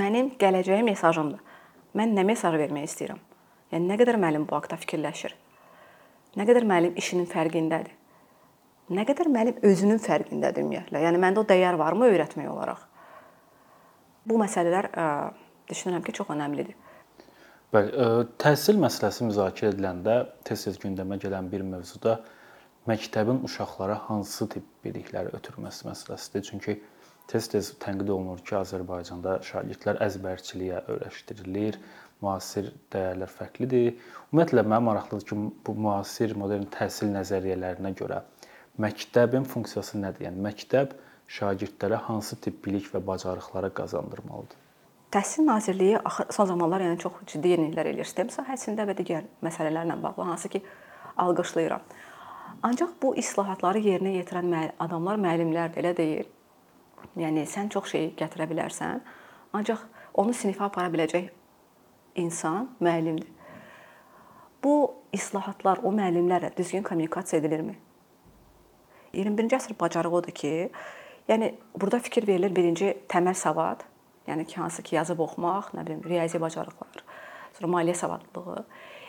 mənim 0.01 0.33
gələcəyə 0.41 0.87
mesajımdır. 0.95 1.59
Mən 2.01 2.17
nə 2.17 2.25
mesaj 2.25 2.57
vermək 2.57 2.89
istəyirəm? 2.89 3.27
Yəni 3.71 3.87
nə 3.87 3.97
qədər 4.01 4.19
müəllim 4.21 4.47
bu 4.51 4.57
haqqda 4.57 4.79
fikirləşir? 4.83 5.35
Nə 6.39 6.47
qədər 6.49 6.67
müəllim 6.67 6.99
işinin 7.01 7.29
fərqindədir? 7.31 7.97
Nə 8.91 9.05
qədər 9.07 9.31
müəllim 9.31 9.61
özünün 9.67 10.01
fərqindədir 10.03 10.65
ümumiyyətlə? 10.65 11.03
Yəni 11.07 11.23
məndə 11.23 11.43
o 11.43 11.47
dəyər 11.47 11.79
varmı 11.79 12.11
öyrətmək 12.11 12.51
olaraq? 12.51 12.83
Bu 14.27 14.39
məsələlər 14.43 14.91
ə, 14.91 15.07
düşünürəm 15.71 16.03
ki, 16.07 16.15
çox 16.19 16.33
əhəmilidir. 16.35 16.77
Bəli, 17.71 17.95
ə, 17.95 18.09
təhsil 18.43 18.79
məsələsi 18.83 19.29
müzakirə 19.29 19.71
ediləndə 19.75 20.17
tez-tez 20.47 20.79
gündəmə 20.83 21.21
gələn 21.23 21.51
bir 21.53 21.63
mövzuda 21.67 22.19
məktəbin 22.91 23.45
uşaqlara 23.47 24.01
hansı 24.09 24.49
tip 24.51 24.67
bilikləri 24.85 25.31
ötürməsi 25.39 25.87
məsələsidir. 25.87 26.47
Çünki 26.51 26.81
Tez-tez 27.31 27.69
tənqid 27.79 28.09
olunur 28.11 28.41
ki, 28.43 28.57
Azərbaycanda 28.59 29.37
şagirdlər 29.47 30.01
əzbərçiliyə 30.03 30.81
öyrəşdirilir, 30.91 31.77
müasir 32.23 32.71
dəyərlər 32.93 33.31
fərqlidir. 33.33 33.95
Ümumiyyətlə 34.31 34.65
mənə 34.65 34.83
maraqlıdır 34.89 35.27
ki, 35.29 35.39
bu 35.67 35.75
müasir 35.87 36.35
modern 36.39 36.67
təhsil 36.73 37.13
nəzəriyyələrinə 37.15 37.95
görə 37.99 38.23
məktəbin 38.81 39.47
funksiyası 39.49 40.01
nədir? 40.01 40.29
Yəni 40.29 40.45
məktəb 40.47 40.97
şagirdlərə 41.31 42.01
hansı 42.09 42.39
tip 42.43 42.61
bilik 42.65 42.91
və 42.95 43.03
bacarıqları 43.07 43.73
qazandırmalıdır? 43.75 44.59
Təhsil 45.11 45.43
Nazirliyi 45.47 45.99
son 46.31 46.47
zamanlar 46.47 46.85
yəni 46.85 46.99
çox 47.03 47.17
ciddi 47.27 47.57
yeniliklər 47.57 47.89
eləyir 47.91 48.07
sistem 48.07 48.29
sahəsində 48.31 48.87
və 48.87 48.95
digər 48.99 49.25
məsələlərlə 49.43 49.97
bağlı, 50.03 50.27
hansı 50.29 50.49
ki, 50.53 50.61
alqışlayıram. 51.19 51.83
Ancaq 52.63 52.93
bu 53.03 53.17
islahatları 53.19 53.83
yerinə 53.83 54.13
yetirən 54.21 54.55
adamlar 54.79 55.19
müəllimlərdir, 55.19 55.83
elə 55.83 55.97
deyil. 55.97 56.31
Yəni 57.19 57.43
sən 57.51 57.73
çox 57.75 57.91
şey 57.91 58.13
gətirə 58.21 58.47
bilərsən, 58.53 59.03
ancaq 59.57 59.83
onu 60.15 60.35
sinifə 60.37 60.69
apara 60.69 60.93
biləcək 60.93 61.31
insan 62.17 62.71
müəllimdir. 62.81 63.29
Bu 64.65 64.95
islahatlar 65.13 65.81
o 65.83 65.93
müəllimlərlə 65.95 66.53
düzgün 66.57 66.83
kommunikasiya 66.85 67.41
edilirmi? 67.41 67.77
21-ci 69.15 69.57
əsr 69.57 69.75
bacarığı 69.81 70.17
odur 70.21 70.35
ki, 70.37 70.71
yəni 71.29 71.55
burada 71.75 71.99
fikir 71.99 72.27
verilir 72.29 72.55
birinci 72.55 72.93
təməl 73.11 73.35
savad, 73.35 73.83
yəni 74.29 74.45
ki, 74.47 74.61
hansı 74.61 74.83
ki, 74.83 74.97
yazıb 74.97 75.23
oxumaq, 75.25 75.73
nə 75.75 75.87
bilim, 75.87 76.03
riyazi 76.07 76.41
bacarıqlar, 76.41 77.05
sonra 77.59 77.73
maliyyə 77.73 77.95
savadlılığı. 77.95 78.65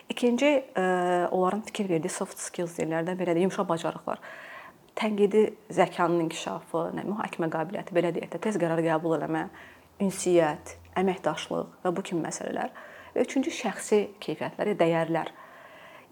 İkinci 0.08 0.64
onların 1.30 1.60
fikir 1.60 1.88
verdiyi 1.88 2.10
soft 2.10 2.38
skills 2.38 2.78
deyirlər 2.78 3.06
də, 3.06 3.14
belə 3.18 3.36
də 3.36 3.44
yumşaq 3.44 3.68
bacarıqlar. 3.68 4.18
Tənqidi 4.98 5.44
zəkanın 5.72 6.26
inkişafı, 6.26 6.88
nə 6.96 7.06
mühakimə 7.06 7.48
qabiliyyəti, 7.52 7.94
belə 7.96 8.10
deyək 8.16 8.34
də, 8.34 8.40
tez 8.42 8.58
qərar 8.60 8.82
qəbul 8.84 9.22
etmə, 9.22 9.46
ünsiyyət, 10.02 10.74
əməkdaşlıq 10.98 11.84
və 11.84 11.94
bu 11.96 12.04
kimi 12.04 12.24
məsələlər. 12.26 12.74
Və 13.12 13.24
üçüncü 13.26 13.52
şəxsi 13.52 13.98
keyfiyyətlər, 14.24 14.72
dəyərlər. 14.80 15.32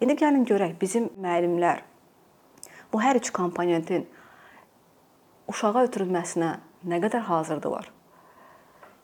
İndi 0.01 0.17
gəlin 0.17 0.45
görək 0.49 0.75
bizim 0.81 1.09
müəllimlər 1.21 1.81
bu 2.91 2.99
hər 3.01 3.19
üç 3.21 3.31
komponentin 3.33 4.05
uşağa 5.51 5.85
ötürülməsinə 5.87 6.51
nə 6.87 6.99
qədər 7.03 7.25
hazırdılar? 7.29 7.89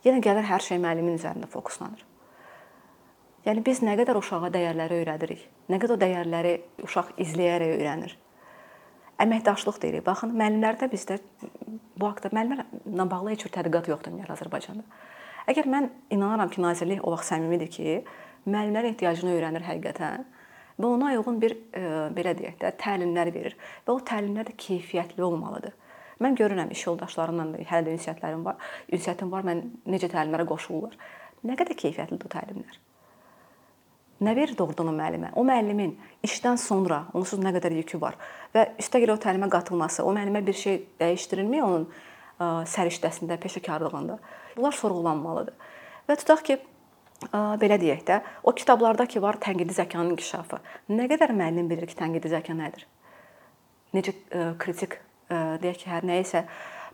Yenə 0.05 0.21
gəlir 0.23 0.45
hər 0.47 0.63
şey 0.63 0.79
müəllimin 0.83 1.17
üzərində 1.17 1.49
fokuslanır. 1.51 2.03
Yəni 3.47 3.63
biz 3.63 3.79
nə 3.85 3.95
qədər 3.99 4.17
uşağa 4.19 4.51
dəyərləri 4.53 5.01
öyrədirik? 5.01 5.43
Nə 5.71 5.79
qədər 5.79 5.95
o 5.95 5.99
dəyərləri 6.01 6.53
uşaq 6.83 7.13
izləyərək 7.23 7.75
öyrənir? 7.77 8.15
Əməkdaşlıq 9.23 9.79
deyirik. 9.81 10.03
Baxın, 10.05 10.33
müəllimlərdə 10.37 10.89
bizdə 10.91 11.17
bu 11.97 12.09
haqqda 12.09 12.33
müəllimlərlə 12.35 13.07
bağlı 13.09 13.33
heç 13.33 13.47
bir 13.47 13.53
tədqiqat 13.55 13.89
yoxdur 13.93 14.11
ümumiyyətlə 14.11 14.35
Azərbaycanda. 14.35 14.83
Əgər 15.47 15.67
mən 15.71 15.89
inanıram 16.11 16.49
ki, 16.51 16.61
nazirlik 16.61 17.03
o 17.07 17.13
vaxt 17.13 17.31
səmimidir 17.31 17.69
ki, 17.71 17.99
müəllimlərin 18.47 18.95
ehtiyacını 18.95 19.35
öyrənir 19.35 19.63
həqiqətən 19.63 20.25
və 20.77 20.87
ona 20.87 21.13
uyğun 21.15 21.37
bir 21.41 21.55
e, 21.55 21.83
belə 22.15 22.33
deyək 22.37 22.57
də 22.61 22.73
təlimlər 22.81 23.31
verir 23.33 23.55
və 23.87 23.95
o 23.95 23.99
təlimlər 24.11 24.49
də 24.49 24.57
keyfiyyətli 24.59 25.23
olmalıdır. 25.23 25.75
Mən 26.23 26.35
görürəm 26.37 26.71
iş 26.73 26.83
yoldaşlarımla 26.87 27.45
da 27.53 27.63
hələ 27.69 27.87
də 27.87 27.95
ünsiyyətlərim 27.95 28.43
var. 28.45 28.57
Ünsiyyətim 28.91 29.31
var. 29.31 29.45
Mən 29.45 29.63
necə 29.85 30.09
təlimlərə 30.11 30.47
qoşulurlar. 30.49 30.97
Nə 31.45 31.57
qədər 31.59 31.77
keyfiyyətlidir 31.77 32.27
o 32.27 32.33
təlimlər? 32.33 32.79
Nə 34.25 34.33
verir 34.33 34.57
doğrudan 34.57 34.89
o 34.89 34.95
müəllimə? 34.97 35.29
O 35.37 35.43
müəllimin 35.45 35.93
işdən 36.25 36.57
sonra 36.57 37.03
onsuz 37.13 37.37
nə 37.39 37.53
qədər 37.53 37.75
yükü 37.83 38.01
var 38.01 38.17
və 38.55 38.63
üstəgəl 38.81 39.13
o 39.13 39.17
təlimə 39.21 39.49
qatılması, 39.53 40.01
o 40.01 40.13
müəllimə 40.15 40.41
bir 40.47 40.57
şey 40.57 40.79
dəyişdirilmi 40.99 41.61
onun 41.63 41.85
səriştəsində, 42.39 43.37
peşəkarlığında? 43.41 44.17
Bunlar 44.57 44.75
sorğulanmalıdır. 44.77 45.55
Və 46.07 46.17
tutaq 46.21 46.43
ki, 46.45 46.57
belə 47.33 47.79
deyək 47.81 48.03
də, 48.05 48.19
o 48.43 48.53
kitablarda 48.53 49.07
ki 49.09 49.21
var 49.21 49.39
tənqidi 49.41 49.73
zəkanın 49.73 50.13
inkişafı. 50.13 50.59
Nə 50.93 51.07
qədər 51.09 51.33
müəllim 51.33 51.69
bilir 51.69 51.89
ki, 51.89 51.97
tənqidi 51.97 52.29
zəka 52.29 52.53
nədir? 52.57 52.85
Necə 53.97 54.13
kritik 54.61 54.99
deyək 55.31 55.81
ki, 55.81 55.89
hər 55.89 56.05
nə 56.05 56.19
isə 56.21 56.45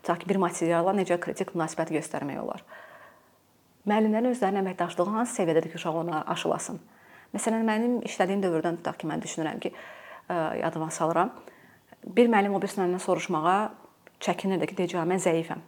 tutaq 0.01 0.23
ki, 0.23 0.29
bir 0.31 0.39
materiala 0.39 0.95
necə 0.95 1.19
kritik 1.19 1.51
münasibət 1.57 1.91
göstərmək 1.97 2.39
olar. 2.39 2.63
Müəllimlərin 3.83 4.31
özlərinin 4.31 4.63
əməkdaşlığı 4.63 5.09
hansı 5.11 5.41
səviyyədədir 5.41 5.73
ki, 5.73 5.79
uşaq 5.81 6.01
ona 6.05 6.23
aşılasın? 6.31 6.79
Məsələn, 7.35 7.65
mənim 7.67 7.99
işlədiyim 8.07 8.43
dövrdən 8.45 8.79
tutaq 8.79 9.01
ki, 9.01 9.09
mən 9.11 9.23
düşünürəm 9.25 9.59
ki, 9.59 9.73
yadıma 10.63 10.87
salıram. 10.93 11.33
Bir 12.03 12.31
müəllim 12.31 12.55
o 12.55 12.61
birisindən 12.63 12.95
soruşmağa 13.03 13.57
çəkinirdi 14.23 14.69
ki, 14.71 14.77
deyəcək, 14.79 15.05
mən 15.09 15.21
zəifəm. 15.23 15.61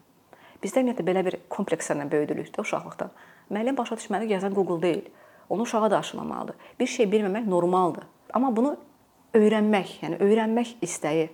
Bizdə 0.64 0.82
ümumiyyətlə 0.82 1.06
belə 1.06 1.24
bir 1.28 1.38
komplekslərlə 1.52 2.08
böyüdülük 2.12 2.52
də 2.56 2.64
uşaqlıqdan. 2.64 3.12
Müəllim 3.52 3.78
başa 3.78 3.98
düşməli 4.00 4.32
yazan 4.32 4.54
Google 4.54 4.82
deyil. 4.82 5.10
Onu 5.50 5.62
uşağa 5.62 5.92
da 5.92 5.98
aşılamalıdır. 5.98 6.56
Bir 6.80 6.88
şey 6.88 7.06
bilməmək 7.06 7.50
normaldır. 7.50 8.08
Amma 8.34 8.56
bunu 8.56 8.78
öyrənmək, 9.36 10.00
yəni 10.02 10.20
öyrənmək 10.24 10.78
istəyi 10.82 11.28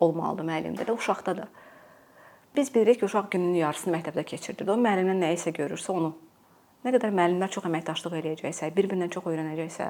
olmalıdır 0.00 0.46
müəllimdə 0.46 0.86
də, 0.86 0.94
uşaqda 0.94 1.36
da. 1.36 1.48
Biz 2.56 2.74
bilirik 2.74 3.00
ki, 3.00 3.08
uşaq 3.08 3.30
gününün 3.30 3.64
yarısını 3.64 3.96
məktəbdə 3.96 4.24
keçirdir. 4.28 4.68
O 4.68 4.76
müəllimdən 4.76 5.24
nə 5.24 5.32
isə 5.34 5.54
görürsə 5.56 5.90
onu 5.96 6.12
nə 6.84 6.92
qədər 6.94 7.14
müəllimlər 7.14 7.50
çox 7.54 7.66
əməkdaşlıq 7.68 8.18
eləyəcəksə, 8.20 8.70
bir-birindən 8.76 9.10
çox 9.14 9.26
öyrənəcəksə, 9.30 9.88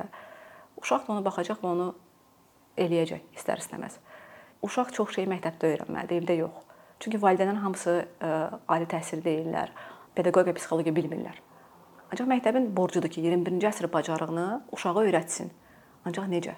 uşaq 0.82 1.06
da 1.06 1.14
ona 1.14 1.24
baxacaq 1.24 1.60
və 1.62 1.70
onu 1.72 1.88
eləyəcək 2.80 3.38
istər-istəməz. 3.38 3.98
Uşaq 4.62 4.92
çox 4.94 5.16
şey 5.16 5.26
məktəbdə 5.26 5.72
öyrənməlidir, 5.72 6.22
evdə 6.22 6.36
yox. 6.38 6.60
Çünki 7.02 7.18
valideynlərin 7.18 7.64
hamısı 7.64 7.96
ə, 8.22 8.28
ali 8.70 8.86
təhsil 8.86 9.24
deyirlər, 9.24 9.72
pedaqogiya, 10.14 10.54
psixologiya 10.54 10.94
bilmirlər. 10.94 11.40
Ancaq 12.14 12.28
məktəbin 12.30 12.68
borcudur 12.76 13.10
ki, 13.10 13.24
21-ci 13.26 13.66
əsr 13.72 13.90
bacarığını 13.90 14.46
uşağa 14.76 14.94
öyrətsin. 15.02 15.50
Ancaq 16.06 16.30
necə? 16.30 16.54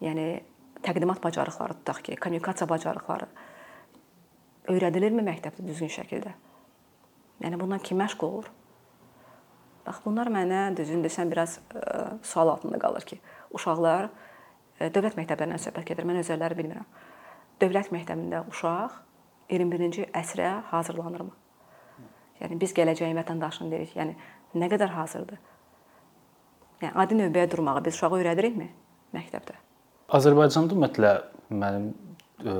Yəni 0.00 0.26
təqdimat 0.86 1.20
bacarıqları 1.20 1.76
tutaq 1.82 2.00
ki, 2.08 2.16
kommunikasiya 2.16 2.70
bacarıqları 2.72 3.28
öyrədilirmi 4.72 5.24
məktəbdə 5.28 5.68
düzgün 5.68 5.92
şəkildə? 6.00 6.32
Yəni 7.44 7.60
bundan 7.60 7.84
kim 7.84 8.00
məşğul 8.00 8.30
olur? 8.30 8.52
Bax 9.84 10.00
bunlar 10.06 10.32
mənə 10.32 10.70
düzün 10.78 11.04
desəm 11.04 11.28
biraz 11.28 11.58
ə, 11.60 11.76
e, 11.76 12.04
sual 12.24 12.48
altında 12.54 12.80
qalır 12.80 13.04
ki, 13.04 13.20
uşaqlar 13.52 14.08
e, 14.08 14.33
dövlət 14.92 15.16
məktəblərindən 15.18 15.62
söhbət 15.62 15.90
gedir. 15.90 16.06
Mən 16.08 16.20
özəlləri 16.20 16.58
bilmirəm. 16.58 16.86
Dövlət 17.62 17.90
məktəbində 17.94 18.44
uşaq 18.50 19.00
21-ci 19.52 20.08
əsrə 20.16 20.50
hazırlanırmı? 20.70 21.32
Yəni 22.42 22.58
biz 22.60 22.74
gələcəyin 22.76 23.18
vətəndaşını 23.20 23.70
deyirik. 23.70 23.94
Yəni 23.96 24.16
nə 24.58 24.70
qədər 24.72 24.90
hazırdır? 24.96 25.38
Yəni 26.82 26.92
adi 27.00 27.18
növbəyə 27.20 27.50
durmağı 27.52 27.84
biz 27.86 27.96
uşağa 27.98 28.10
öyrədirikmi 28.18 28.66
məktəbdə? 29.14 29.56
Azərbaycanda 30.18 30.74
ümumiyyətlə 30.76 31.12
mənim 31.54 31.86
ə, 31.88 31.94
e, 32.44 32.54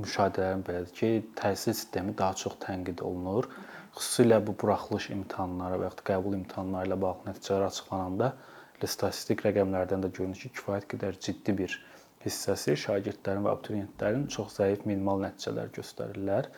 müşahidələrim 0.00 0.64
belədir 0.66 0.94
ki, 0.96 1.10
təhsil 1.38 1.76
sistemi 1.76 2.14
daha 2.18 2.34
çox 2.40 2.56
tənqid 2.64 3.02
olunur. 3.04 3.50
Xüsusilə 3.98 4.40
bu 4.46 4.54
buraxılış 4.58 5.10
imtahanları 5.14 5.78
və 5.82 5.90
ya 5.90 6.06
qəbul 6.10 6.38
imtahanları 6.40 6.90
ilə 6.90 6.98
bağlı 7.04 7.30
nəticələr 7.30 7.68
açıqlananda 7.68 8.32
elə 8.78 8.90
statistik 8.90 9.42
rəqəmlərdən 9.46 10.04
də 10.04 10.12
görünür 10.14 10.38
ki, 10.38 10.52
kifayət 10.54 10.88
qədər 10.92 11.18
ciddi 11.24 11.54
bir 11.60 11.76
hissəsi 12.24 12.76
şagirdlərin 12.78 13.46
və 13.46 13.54
abituriyentlərin 13.54 14.26
çox 14.34 14.58
zəif 14.60 14.84
minimal 14.86 15.22
nəticələr 15.24 15.72
göstərirlər. 15.74 16.48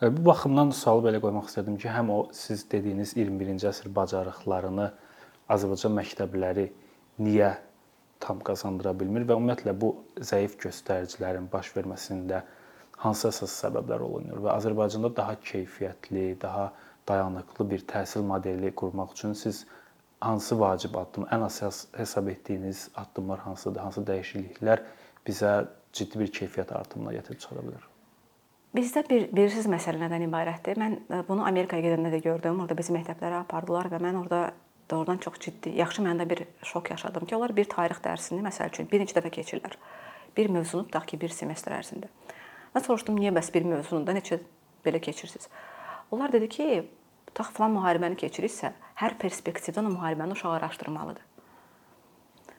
E, 0.00 0.10
bu 0.12 0.24
baxımdan 0.28 0.72
sualı 0.76 1.06
belə 1.08 1.20
qoymaq 1.24 1.50
istədim 1.50 1.78
ki, 1.80 1.90
həm 1.92 2.12
o 2.12 2.18
siz 2.36 2.66
dediyiniz 2.72 3.14
21-ci 3.16 3.68
əsr 3.70 3.92
bacarıqlarını 3.96 4.90
Azərbaycan 5.52 5.94
məktəbləri 5.96 6.66
niyə 7.22 7.54
tam 8.20 8.40
qazandıra 8.44 8.92
bilmir 8.98 9.26
və 9.28 9.36
ümumiyyətlə 9.38 9.76
bu 9.80 9.92
zəif 10.30 10.56
göstəricilərin 10.62 11.48
baş 11.52 11.72
verməsində 11.76 12.42
hansı 13.02 13.28
əsas 13.28 13.54
səbəblər 13.62 14.04
olunur 14.04 14.40
və 14.46 14.54
Azərbaycanda 14.56 15.12
daha 15.16 15.36
keyfiyyətli, 15.44 16.28
daha 16.40 16.70
dayanıqlı 17.08 17.70
bir 17.70 17.84
təhsil 17.92 18.24
modeli 18.26 18.72
qurmaq 18.80 19.12
üçün 19.14 19.36
siz 19.38 19.66
hansı 20.20 20.58
vacib 20.60 20.94
addım, 20.96 21.26
ən 21.32 21.44
əsas 21.46 21.86
hesab 21.96 22.28
etdiyiniz 22.32 22.88
addımlar 22.96 23.42
hansıdır? 23.44 23.80
Hansı 23.80 24.04
dəyişikliklər 24.08 24.82
bizə 25.26 25.52
ciddi 25.92 26.20
bir 26.20 26.32
keyfiyyət 26.32 26.72
artımına 26.76 27.16
gətirib 27.18 27.40
çıxara 27.42 27.64
bilər? 27.66 27.84
Bizdə 28.76 29.02
bir 29.08 29.28
birsiz 29.32 29.68
məsələ 29.72 30.02
nədən 30.04 30.26
ibarətdir? 30.26 30.78
Mən 30.80 30.98
e, 31.08 31.22
bunu 31.28 31.46
Amerikaya 31.48 31.84
gedəndə 31.84 32.10
də 32.12 32.20
gördüm. 32.24 32.60
Orada 32.60 32.76
bizi 32.76 32.92
məktəblərə 32.92 33.40
apardılar 33.44 33.88
və 33.92 34.00
mən 34.02 34.18
orada 34.20 34.40
doğrudan 34.90 35.18
çox 35.22 35.38
ciddi, 35.40 35.72
yaxşı 35.78 36.02
məndə 36.04 36.28
bir 36.30 36.44
şok 36.62 36.90
yaşadım 36.90 37.26
ki, 37.26 37.36
onlar 37.36 37.56
bir 37.56 37.70
tarix 37.70 38.02
dərsini 38.04 38.44
məsəl 38.44 38.68
üçün 38.74 38.90
bir 38.90 39.02
neçə 39.02 39.16
dəfə 39.16 39.32
keçirlər. 39.38 39.78
Bir 40.36 40.50
mövzunu 40.52 40.84
tutaq 40.86 41.06
ki, 41.08 41.20
bir 41.20 41.32
semestr 41.32 41.72
ərzində. 41.72 42.10
Mən 42.74 42.84
soruşdum, 42.84 43.16
niyə 43.18 43.32
bəs 43.34 43.48
bir 43.54 43.64
mövzunu 43.64 44.06
da 44.06 44.14
neçə 44.14 44.38
belə 44.84 45.00
keçirsiniz? 45.00 45.48
Onlar 46.10 46.32
dedi 46.32 46.48
ki, 46.52 46.68
tutaq 47.30 47.54
falan 47.56 47.74
müharibəni 47.78 48.18
keçirirsə, 48.20 48.74
hər 49.00 49.16
perspektivdən 49.20 49.88
müharibəni 49.92 50.36
uşaq 50.36 50.56
araşdırmalıdır. 50.56 51.24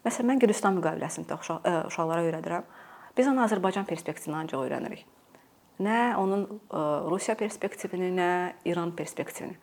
Məsələn, 0.06 0.29
mən 0.32 0.41
Gürcüstan 0.44 0.77
müqaviləsini 0.77 1.25
uşaq, 1.34 1.63
ə, 1.65 1.79
uşaqlara 1.89 2.25
öyrədirəm. 2.27 2.67
Biz 3.17 3.29
onu 3.32 3.44
Azərbaycan 3.48 3.88
perspektivindən 3.89 4.46
ancaq 4.46 4.62
öyrənirik. 4.67 5.01
Nə 5.84 5.98
onun 6.22 6.46
ə, 6.46 6.84
Rusiya 7.10 7.36
perspektivini, 7.38 8.12
nə 8.15 8.29
İran 8.70 8.94
perspektivini. 8.96 9.58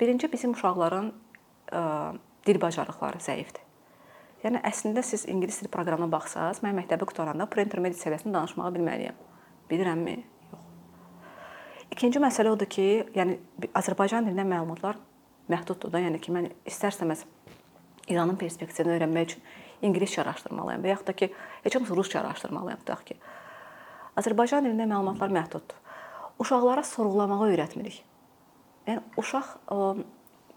Birinci 0.00 0.30
bizim 0.32 0.52
uşaqların 0.58 1.12
ə, 1.70 1.82
dil 2.46 2.60
bacarıqları 2.62 3.22
zəifdir. 3.22 3.64
Yəni 4.44 4.60
əslində 4.66 5.02
siz 5.02 5.24
ingilis 5.26 5.58
dili 5.62 5.70
proqramına 5.72 6.10
baxsaz, 6.12 6.60
mən 6.62 6.76
məktəbi 6.78 7.06
qutaranda 7.10 7.48
pre-intermediate 7.50 8.04
səviyyəsində 8.04 8.36
danışmağı 8.36 8.74
bilməliyəm. 8.76 9.16
Bilirəmmi? 9.70 10.14
Yox. 10.52 10.60
İkinci 11.94 12.22
məsələ 12.22 12.52
odur 12.54 12.70
ki, 12.70 12.86
yəni 13.18 13.38
Azərbaycan 13.78 14.28
dilində 14.28 14.46
məlumatlar 14.46 15.00
məhduddur 15.52 15.92
da, 15.92 16.02
yəni 16.04 16.20
ki, 16.22 16.32
mən 16.34 16.50
istərsəməz 16.68 17.24
İranın 18.08 18.38
perspektivini 18.40 18.94
öyrənmək 18.96 19.26
üçün 19.28 19.42
ingiliscə 19.84 20.22
araşdırmalıyam 20.22 20.84
və 20.84 20.92
yaxud 20.94 21.10
da 21.10 21.14
ki, 21.16 21.30
heç 21.64 21.76
olmasa 21.76 21.96
rusca 21.96 22.20
araşdırmalıyam 22.20 22.80
tutaq 22.84 23.04
ki. 23.10 23.18
Azərbaycan 24.18 24.64
dilində 24.66 24.88
məlumatlar 24.88 25.32
məhduddur. 25.34 25.76
Uşaqlara 26.40 26.82
sorğulamağı 26.86 27.50
öyrətmirik. 27.52 28.00
Yəni 28.88 29.02
uşaq 29.20 29.52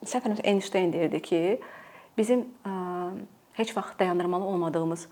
səhv 0.07 0.39
Einstein 0.47 0.93
deyirdi 0.93 1.21
ki, 1.21 1.41
bizim 2.17 2.45
ə, 2.65 2.71
heç 3.59 3.75
vaxt 3.77 3.99
dayandırmalı 3.99 4.45
olmadığımız 4.53 5.07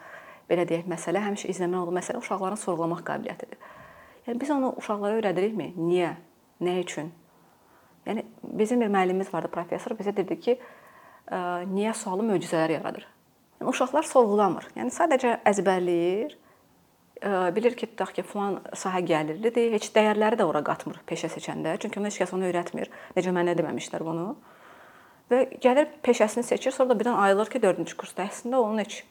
belə 0.50 0.66
deyək 0.70 0.88
məsələ 0.90 1.22
həmişə 1.28 1.52
izləməli 1.52 1.84
olduğu 1.84 1.98
məsələ 2.00 2.24
uşaqların 2.24 2.62
sorğulamaq 2.64 3.04
qabiliyyətidir. 3.06 3.60
Yəni 4.28 4.42
biz 4.42 4.52
onu 4.56 4.74
uşaqlara 4.80 5.20
öyrədirikmi? 5.20 5.74
Niyə? 5.78 6.16
Nə 6.64 6.80
üçün? 6.82 7.12
Yəni 8.08 8.24
bizim 8.44 8.82
bir 8.82 8.92
müəllimimiz 8.94 9.34
vardı, 9.34 9.52
professor 9.52 9.96
bizə 10.00 10.16
dedi 10.16 10.40
ki, 10.40 10.58
niyə 11.74 11.94
sualı 11.94 12.24
möcüzələr 12.32 12.78
yaradır. 12.80 13.08
Yəni 13.60 13.70
uşaqlar 13.74 14.08
sorğulamır. 14.08 14.70
Yəni 14.80 14.94
sadəcə 14.96 15.40
əzbərləyir. 15.52 16.38
Bilir 17.56 17.76
ki, 17.76 17.90
tutaq 17.92 18.14
ki, 18.16 18.24
falan 18.24 18.62
sahə 18.80 19.02
gəlirlidir. 19.04 19.74
Heç 19.76 19.90
dəyərləri 19.96 20.40
də 20.40 20.48
ora 20.48 20.62
qatmır 20.64 21.02
peşə 21.10 21.28
seçəndə. 21.34 21.76
Çünki 21.84 22.00
ona 22.00 22.08
heç 22.08 22.22
kəs 22.22 22.32
onu 22.38 22.48
öyrətmir. 22.48 22.88
Necə 23.18 23.34
mənə 23.36 23.58
deməmişlər 23.60 24.06
bunu. 24.08 24.30
Və 25.30 25.44
gəlir 25.62 25.92
peşəsini 26.06 26.48
seçir, 26.48 26.72
sonra 26.72 26.94
da 26.94 27.00
birdən 27.02 27.20
ayılır 27.20 27.52
ki, 27.52 27.60
4-cü 27.62 27.98
kursda 28.00 28.24
əslində 28.26 28.64
onun 28.64 28.80
heç 28.82 29.02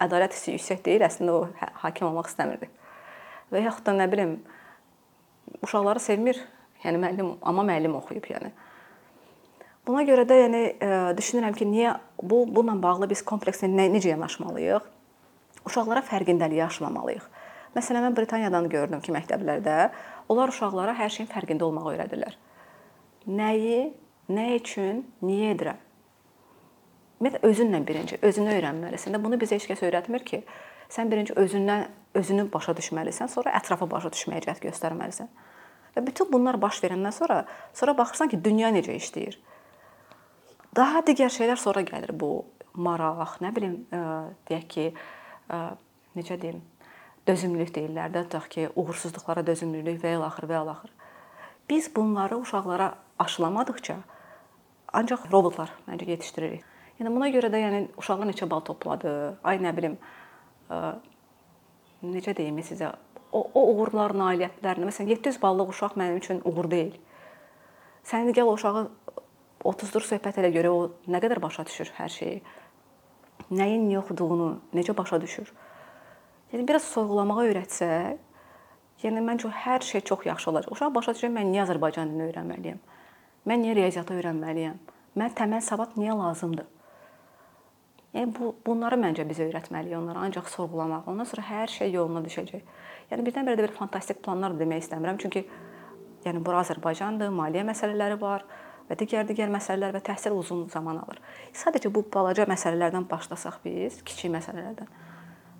ədalət 0.00 0.36
hissi 0.36 0.54
yüksək 0.54 0.84
deyil, 0.86 1.02
əslində 1.04 1.34
o 1.34 1.42
hə, 1.58 1.68
hakim 1.82 2.06
olmaq 2.06 2.30
istəmirdi. 2.30 2.70
Və 3.50 3.66
yaxud 3.66 3.84
da 3.84 3.96
nə 3.98 4.06
bilim 4.12 4.38
uşaqları 5.66 6.00
sevmir. 6.00 6.40
Yəni 6.86 7.02
müəllim, 7.02 7.34
amma 7.42 7.66
müəllim 7.66 7.96
oxuyub 7.98 8.30
yəni. 8.30 8.52
Buna 9.86 10.02
görə 10.06 10.24
də 10.26 10.38
yəni 10.44 10.62
düşünürəm 11.18 11.54
ki, 11.58 11.68
niyə 11.70 11.96
bu 12.22 12.44
bununla 12.48 12.78
bağlı 12.82 13.10
biz 13.10 13.22
komplekslə 13.26 13.70
nə, 13.70 13.90
necə 13.92 14.14
yanaşmalıyıq? 14.14 14.88
Uşaqlara 15.66 16.02
fərqindəliyi 16.06 16.64
aşmamalıyıq. 16.66 17.28
Məsələn, 17.76 18.08
mən 18.08 18.16
Britaniyadan 18.16 18.70
gördüm 18.72 19.02
ki, 19.04 19.12
məktəblərdə 19.14 19.76
onlar 20.32 20.50
uşaqlara 20.54 20.94
hər 20.96 21.12
şeyin 21.12 21.30
fərqində 21.30 21.66
olmağı 21.66 21.92
öyrədirlər. 21.92 22.34
Nəyi 23.26 23.78
Nə 24.26 24.56
üçün, 24.58 25.04
niyə 25.22 25.52
edirəm? 25.54 25.76
Ümumiyyətlə 27.16 27.46
özünlə 27.46 27.78
birinci, 27.86 28.16
özünü 28.26 28.56
öyrənməlisən. 28.56 29.14
də 29.14 29.20
bunu 29.22 29.38
bizə 29.38 29.54
heç 29.54 29.68
kəs 29.70 29.84
öyrətmir 29.86 30.24
ki, 30.26 30.40
sən 30.90 31.12
birinci 31.12 31.36
özündən 31.38 31.86
özünü 32.18 32.48
başa 32.50 32.74
düşməlisən, 32.74 33.30
sonra 33.30 33.54
ətrafa 33.54 33.86
başa 33.86 34.10
düşməyə 34.10 34.42
cəhd 34.48 34.66
göstərməlisən. 34.66 35.30
Və 35.96 36.04
bütün 36.04 36.28
bunlar 36.32 36.58
baş 36.60 36.82
verəndən 36.84 37.14
sonra, 37.16 37.44
sonra 37.74 37.96
baxırsan 37.96 38.28
ki, 38.28 38.42
dünya 38.44 38.68
necə 38.74 38.92
işləyir. 38.98 39.38
Daha 40.76 41.00
digər 41.06 41.32
şeylər 41.32 41.56
sonra 41.56 41.80
gəlir 41.88 42.12
bu 42.12 42.44
maraq, 42.76 43.38
nə 43.40 43.52
bilim, 43.56 43.78
ə, 43.88 44.02
deyək 44.50 44.66
ki, 44.74 44.84
ə, 45.48 45.60
necə 46.18 46.36
deyim, 46.42 46.60
dözümlülük 47.28 47.72
deyirlər 47.78 48.12
də, 48.12 48.26
tutaq 48.28 48.50
ki, 48.52 48.68
uğursuzluqlara 48.76 49.46
dözümlülük 49.46 50.02
və 50.02 50.12
el 50.18 50.26
axır 50.26 50.50
və 50.50 50.60
el 50.60 50.72
axır. 50.74 50.92
Biz 51.70 51.88
bunları 51.96 52.36
uşaqlara 52.38 52.92
aşılamadıkca 53.18 53.96
ancaq 54.92 55.26
robotlar 55.32 55.72
məncə 55.88 56.10
yetişdiririk. 56.12 56.62
Yəni 57.00 57.12
buna 57.12 57.32
görə 57.32 57.48
də 57.52 57.60
yəni 57.64 57.80
uşaqlar 57.96 58.28
neçə 58.28 58.48
bal 58.50 58.62
topladı, 58.68 59.10
ay 59.44 59.58
nə 59.64 59.72
bilim 59.76 59.96
ə, 60.68 60.94
necə 62.04 62.36
deyim 62.36 62.60
sizə 62.64 62.92
o, 63.32 63.42
o 63.42 63.62
uğurlar, 63.72 64.14
nailiyyətlərini 64.16 64.90
məsələn 64.90 65.10
700 65.14 65.40
ballıq 65.42 65.72
uşaq 65.72 65.96
mənim 65.98 66.20
üçün 66.20 66.42
uğur 66.44 66.70
deyil. 66.70 66.94
Sən 68.06 68.30
gəl 68.36 68.50
o 68.50 68.54
uşağı 68.54 68.84
30 69.66 69.94
dur 69.94 70.06
söhbət 70.06 70.38
elə 70.42 70.52
görə 70.54 70.70
o 70.70 70.82
nə 71.10 71.20
qədər 71.22 71.40
başa 71.42 71.64
düşür 71.66 71.90
hər 71.96 72.12
şeyi. 72.12 72.42
Nəyin 73.50 73.88
niyə 73.88 74.02
oxuduğunu, 74.02 74.50
necə 74.74 74.94
başa 74.96 75.20
düşür. 75.22 75.50
Yəni 76.52 76.66
biraz 76.68 76.86
sorğulamağa 76.94 77.46
öyrətsək, 77.48 78.20
yəni 79.02 79.24
məncə 79.26 79.50
hər 79.64 79.82
şey 79.82 80.04
çox 80.06 80.26
yaxşı 80.26 80.50
olacaq. 80.50 80.72
Uşaq 80.76 80.94
başa 80.94 81.14
düşür 81.16 81.34
mən 81.34 81.50
niyə 81.50 81.66
Azərbaycan 81.66 82.12
dilini 82.12 82.30
öyrənməliyəm? 82.30 82.78
Mən 83.46 83.62
niyə 83.62 83.74
riyaziyyatı 83.80 84.16
öyrənməliyəm? 84.20 84.78
Mən 85.18 85.36
təməl 85.38 85.62
savad 85.64 85.98
niyə 85.98 86.14
lazımdır? 86.18 86.75
Yəni 88.16 88.32
bu 88.32 88.54
bunları 88.64 88.96
məncə 88.96 89.26
biz 89.28 89.42
öyrətməliyik 89.44 89.98
onlara, 89.98 90.22
ancaq 90.24 90.46
sorğulamaq. 90.48 91.08
Ondan 91.12 91.28
sonra 91.28 91.42
hər 91.50 91.68
şey 91.68 91.90
yoluna 91.92 92.22
düşəcək. 92.24 92.62
Yəni 93.10 93.26
birdən-birə 93.26 93.58
də 93.58 93.66
bir 93.66 93.74
fantastik 93.76 94.22
planlar 94.24 94.56
demək 94.56 94.86
istəmirəm, 94.86 95.18
çünki 95.20 95.42
yəni 96.24 96.40
bura 96.46 96.62
Azərbaycandır, 96.64 97.34
maliyyə 97.36 97.66
məsələləri 97.68 98.16
var 98.22 98.46
və 98.88 98.96
digər-digər 99.02 99.52
məsələlər 99.52 99.98
və 99.98 100.02
təhsil 100.08 100.32
uzun 100.38 100.64
zaman 100.72 101.02
alır. 101.02 101.20
Sadəcə 101.60 101.92
bu 101.92 102.06
balaca 102.14 102.46
məsələlərdən 102.48 103.04
başlasaq 103.10 103.60
biz, 103.66 104.00
kiçik 104.06 104.32
məsələlərdən. 104.32 104.88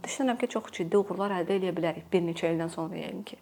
Düşünürəm 0.07 0.40
ki, 0.40 0.49
çox 0.57 0.73
ciddi 0.79 0.97
uğurlar 0.97 1.37
əldə 1.42 1.59
edə 1.61 1.77
bilərik 1.77 2.09
bir 2.12 2.25
neçə 2.25 2.49
ildən 2.55 2.73
sonra 2.73 2.97
yəqin 3.03 3.23
ki. 3.27 3.40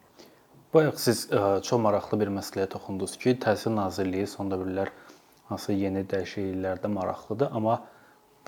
Bayaq 0.75 0.99
siz 0.99 1.27
ə, 1.29 1.39
e, 1.39 1.63
çox 1.63 1.79
maraqlı 1.87 2.19
bir 2.25 2.35
məsələyə 2.35 2.67
toxundunuz 2.73 3.15
ki, 3.21 3.37
Təhsil 3.45 3.77
Nazirliyi 3.77 4.27
son 4.27 4.51
dövrlər 4.51 4.91
hansı 5.51 5.77
yeni 5.77 6.03
dəyişikliklərdə 6.11 6.91
maraqlıdır, 6.91 7.53
amma 7.55 7.83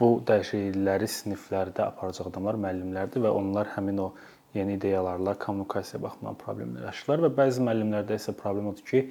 bu 0.00 0.09
dəyişiklikləri 0.28 1.09
siniflərdə 1.09 1.87
aparacaq 1.87 2.28
adamlar 2.30 2.59
müəllimlərdir 2.61 3.22
və 3.24 3.32
onlar 3.32 3.70
həmin 3.76 4.02
o 4.04 4.11
yeni 4.56 4.76
ideyalarla 4.76 5.35
kommunikasiya 5.40 6.02
baxımından 6.02 6.37
problemlər 6.42 6.85
yaşayırlar 6.90 7.24
və 7.26 7.32
bəzi 7.40 7.64
müəllimlərdə 7.64 8.18
isə 8.20 8.35
problem 8.37 8.70
odur 8.72 8.85
ki, 8.90 9.02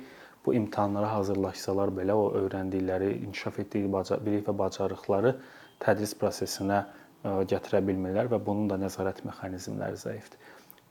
bu 0.46 0.54
imtahanlara 0.54 1.10
hazırlaşsalar 1.14 1.94
belə 2.00 2.14
o 2.14 2.28
öyrəndikləri, 2.42 3.16
inkişaf 3.26 3.60
etdiyi 3.64 3.90
bilik 3.90 4.46
və 4.48 4.58
bacarıqları 4.62 5.34
tədris 5.82 6.14
prosesinə 6.20 6.84
e, 6.84 7.32
gətirə 7.52 7.82
bilmirlər 7.88 8.30
və 8.34 8.40
bunun 8.46 8.70
da 8.70 8.78
nəzarət 8.82 9.24
mexanizmləri 9.26 9.98
zəifdir. 10.02 10.38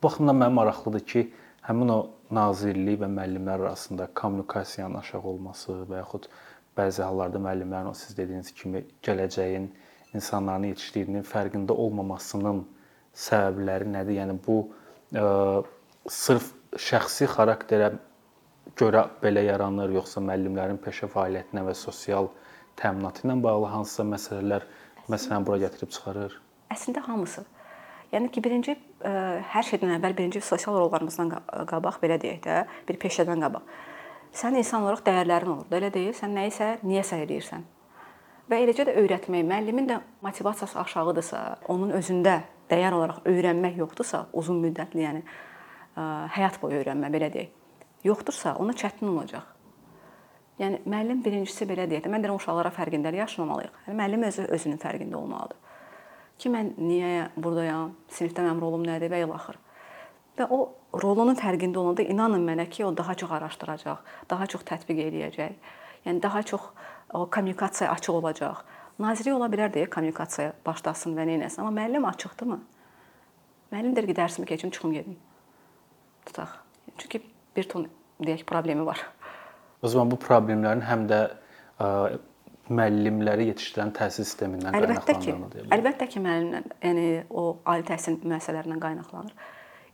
Bu 0.03 0.09
baxımdan 0.09 0.41
mənə 0.43 0.59
maraqlıdır 0.59 1.07
ki, 1.13 1.23
həmin 1.69 1.93
o 1.95 2.01
nazirlik 2.35 2.99
və 3.01 3.09
müəllimlər 3.15 3.63
arasında 3.63 4.09
kommunikasiyanın 4.21 4.99
aşağı 5.01 5.23
olması 5.35 5.79
və 5.91 6.03
yaxud 6.03 6.29
bəzi 6.77 7.03
hallarda 7.03 7.41
müəllimlərin 7.43 7.91
o 7.91 7.95
siz 7.95 8.17
dediyiniz 8.19 8.53
kimi 8.55 8.85
gələcəyin 9.07 9.69
insanların 10.15 10.71
yetişdiyinin 10.73 11.27
fərqində 11.29 11.77
olmamasının 11.85 12.65
səbəbləri 13.27 13.91
nədir? 13.95 14.19
Yəni 14.21 14.39
bu 14.47 14.59
ə, 14.65 15.23
e, 15.23 15.25
sırf 16.11 16.51
şəxsi 16.89 17.29
xarakterə 17.31 17.93
görə 18.79 19.07
belə 19.23 19.45
yaranır, 19.47 19.93
yoxsa 20.01 20.23
müəllimlərin 20.25 20.81
peşə 20.83 21.11
fəaliyyətinə 21.13 21.65
və 21.69 21.75
sosial 21.79 22.31
təminatı 22.81 23.27
ilə 23.27 23.39
bağlı 23.43 23.71
hansısa 23.77 24.07
məsələlər 24.11 24.67
məsələn 25.11 25.47
bura 25.47 25.61
gətirib 25.63 25.93
çıxarır? 25.95 26.39
Əslində 26.75 27.05
hamısı. 27.07 27.45
Yəni 28.15 28.31
ki, 28.31 28.43
birinci 28.43 28.75
ə, 28.75 29.13
hər 29.55 29.67
şeydən 29.67 29.97
əvvəl 29.97 30.15
birinci 30.19 30.43
sosial 30.45 30.77
rollarımızdan 30.79 31.33
qabaq 31.71 31.99
belə 32.03 32.19
deyək 32.23 32.41
də, 32.45 32.63
bir 32.89 32.99
peşədən 33.03 33.43
qabaq. 33.43 33.75
Sən 34.35 34.59
insan 34.59 34.83
olaraq 34.83 35.05
dəyərlərin 35.07 35.53
olur. 35.53 35.71
Elə 35.79 35.91
deyil, 35.95 36.13
sən 36.17 36.35
nə 36.35 36.49
isə 36.51 36.75
niyəsə 36.83 37.21
eləyirsən. 37.23 37.65
Və 38.51 38.61
eləcə 38.65 38.89
də 38.89 38.97
öyrətmək, 39.01 39.45
müəllimin 39.49 39.89
də 39.89 40.01
motivasiyası 40.25 40.79
aşağıdırsa, 40.83 41.43
onun 41.73 41.95
özündə 41.97 42.41
dəyər 42.71 42.97
olaraq 42.99 43.23
öyrənmək 43.31 43.79
yoxdursa, 43.81 44.27
uzun 44.37 44.59
müddətli, 44.65 45.07
yəni 45.07 45.23
həyat 46.35 46.59
boyu 46.61 46.83
öyrənmə 46.83 47.09
belə 47.15 47.31
deyək. 47.33 47.55
Yoxdursa, 48.05 48.57
ona 48.61 48.75
çətin 48.77 49.09
olacaq. 49.09 49.47
Yəni 50.61 50.83
müəllim 50.85 51.23
birincisi 51.25 51.67
belə 51.67 51.87
deyək 51.91 52.05
də, 52.05 52.11
mən 52.13 52.27
deyirəm 52.27 52.37
uşaqlara 52.43 52.75
fərqindəlik 52.75 53.25
yaşamalıyıq. 53.25 53.79
Yəni 53.87 54.01
müəllim 54.03 54.27
özü 54.29 54.49
özünün 54.59 54.83
fərqində 54.83 55.17
olmalıdır 55.19 55.63
ki, 56.39 56.51
mən 56.53 56.73
niyə 56.81 57.29
burdayam, 57.37 57.95
sinifdə 58.13 58.45
mənim 58.45 58.63
rolum 58.63 58.85
nədir 58.87 59.13
və 59.13 59.23
il 59.25 59.35
axır. 59.35 59.59
Və 60.39 60.49
o 60.51 60.61
rolunun 61.03 61.37
fərqində 61.39 61.81
olanda 61.81 62.03
inanın 62.03 62.45
mənə 62.47 62.69
ki, 62.71 62.85
o 62.85 62.93
daha 62.97 63.15
çox 63.15 63.33
araşdıracaq, 63.39 64.03
daha 64.31 64.47
çox 64.47 64.65
tətbiq 64.69 65.01
eləyəcək. 65.09 65.55
Yəni 66.07 66.23
daha 66.23 66.43
çox 66.43 66.69
o 67.13 67.27
kommunikasiya 67.31 67.91
açıq 67.93 68.15
olacaq. 68.21 68.65
Naziri 68.99 69.33
ola 69.35 69.49
bilər 69.51 69.73
deyə 69.75 69.89
kommunikasiya 69.91 70.53
başlasın 70.67 71.17
və 71.17 71.27
nə 71.27 71.39
etsin, 71.47 71.65
amma 71.65 71.75
müəllim 71.81 72.07
açıqdırmı? 72.11 72.61
Müəllim 73.73 73.97
deyir 73.97 74.07
ki, 74.11 74.17
dərsimi 74.21 74.47
keçim, 74.47 74.71
çıxım 74.71 74.93
gedim. 74.93 75.17
Tutaq. 76.27 76.61
Çünki 76.99 77.23
bir 77.57 77.69
ton 77.69 77.89
deyək 78.23 78.45
problemi 78.47 78.87
var. 78.87 79.03
O 79.83 79.89
zaman 79.89 80.11
bu 80.11 80.19
problemlərin 80.21 80.85
həm 80.85 81.09
də 81.11 81.19
müəllimləri 82.71 83.51
yetişdirən 83.51 83.91
təhsil 83.97 84.25
sistemindən 84.25 84.79
əlbəttə 84.79 85.19
ki, 85.21 85.35
əlbəttə 85.75 86.09
ki, 86.09 86.23
müəllimlər, 86.25 86.71
yəni 86.85 87.09
o 87.31 87.59
ali 87.69 87.85
təhsil 87.89 88.21
müəssisələrindən 88.23 88.81
qaynaqlanır. 88.81 89.35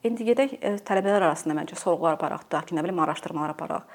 İndi 0.06 0.24
gedək 0.24 0.54
e, 0.60 0.76
tələbələr 0.86 1.26
arasında 1.26 1.54
məncə 1.58 1.76
sorğular 1.76 2.16
aparaq, 2.16 2.46
da 2.52 2.62
ki, 2.64 2.76
nə 2.76 2.84
bilim 2.86 3.00
araşdırmalar 3.04 3.52
aparaq. 3.52 3.88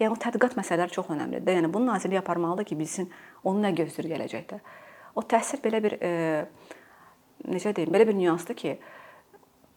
Yəni 0.00 0.10
o 0.10 0.18
tədqiqat 0.18 0.56
məsələləri 0.58 0.90
çox 0.96 1.12
əhəmiylidir. 1.14 1.60
Yəni 1.60 1.70
bunu 1.72 1.92
nazirlik 1.92 2.18
aparmalıdır 2.24 2.66
ki, 2.66 2.78
bilsin 2.78 3.06
onu 3.46 3.62
nə 3.62 3.70
gözləyir 3.78 4.10
gələcəkdə. 4.16 4.58
O 5.14 5.22
təhsil 5.22 5.62
belə 5.62 5.78
bir 5.84 5.94
e, 6.02 6.10
necə 7.54 7.74
deyim, 7.76 7.92
belə 7.94 8.08
bir 8.08 8.18
nüansdır 8.18 8.58
ki, 8.58 8.74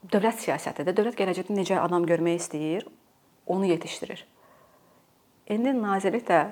dövlət 0.09 0.41
siyasətidir. 0.47 0.97
Dövlət 0.97 1.19
gələcəkdə 1.21 1.53
necə 1.59 1.77
adam 1.83 2.09
görmək 2.09 2.41
istəyir, 2.41 2.87
onu 3.45 3.69
yetişdirir. 3.69 4.25
İndi 5.53 5.77
nazirlik 5.77 6.25
də 6.27 6.47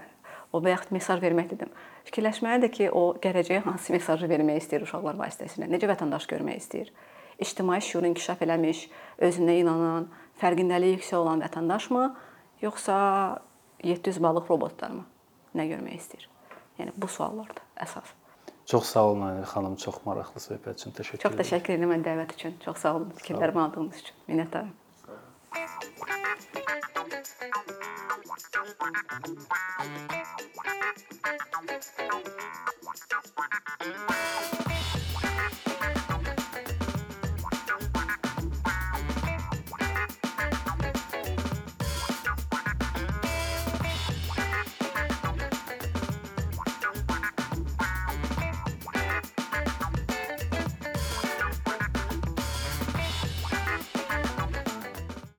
o 0.53 0.61
bayaq 0.63 0.91
mesaj 0.93 1.19
vermək 1.23 1.49
dedim. 1.55 1.73
Fikirləşməlidir 2.05 2.71
ki, 2.77 2.91
o 2.93 3.15
gələcəyə 3.21 3.65
hansı 3.65 3.97
mesajı 3.97 4.29
vermək 4.29 4.61
istəyir 4.61 4.85
uşaqlar 4.85 5.17
vasitəsilə, 5.17 5.65
necə 5.71 5.89
vətəndaş 5.89 6.29
görmək 6.29 6.61
istəyir. 6.61 6.93
İctimai 7.39 7.81
şuur 7.81 8.05
inkişaf 8.07 8.41
eləmiş, 8.45 8.85
özünə 9.27 9.57
inanan, 9.61 10.07
fərqindəliyi 10.41 10.97
yüksək 10.97 11.17
olan 11.19 11.43
vətəndaşmı, 11.43 12.05
yoxsa 12.61 12.97
700 13.83 14.21
balıq 14.23 14.49
robotlarmı? 14.49 15.03
Nə 15.55 15.67
görmək 15.71 15.99
istəyir? 15.99 16.29
Yəni 16.79 16.95
bu 16.97 17.07
suallardır 17.11 17.63
əsas. 17.85 18.15
Çox 18.65 18.87
sağ 18.95 19.03
olun 19.11 19.21
Aynur 19.21 19.45
xanım, 19.51 19.75
çox 19.75 19.99
maraqlı 20.05 20.41
söhbət 20.41 20.81
üçün 20.81 20.95
təşəkkür 20.97 21.21
Çox 21.27 21.37
təşəkkür 21.43 21.77
edirəm 21.77 22.07
dəvət 22.07 22.33
üçün. 22.39 22.57
Çox 22.65 22.81
sağ 22.81 22.95
olun 22.97 23.13
fikirlərimi 23.19 23.61
aldığınız 23.67 24.01
üçün. 24.01 24.15
Minnətdaram. 24.31 24.73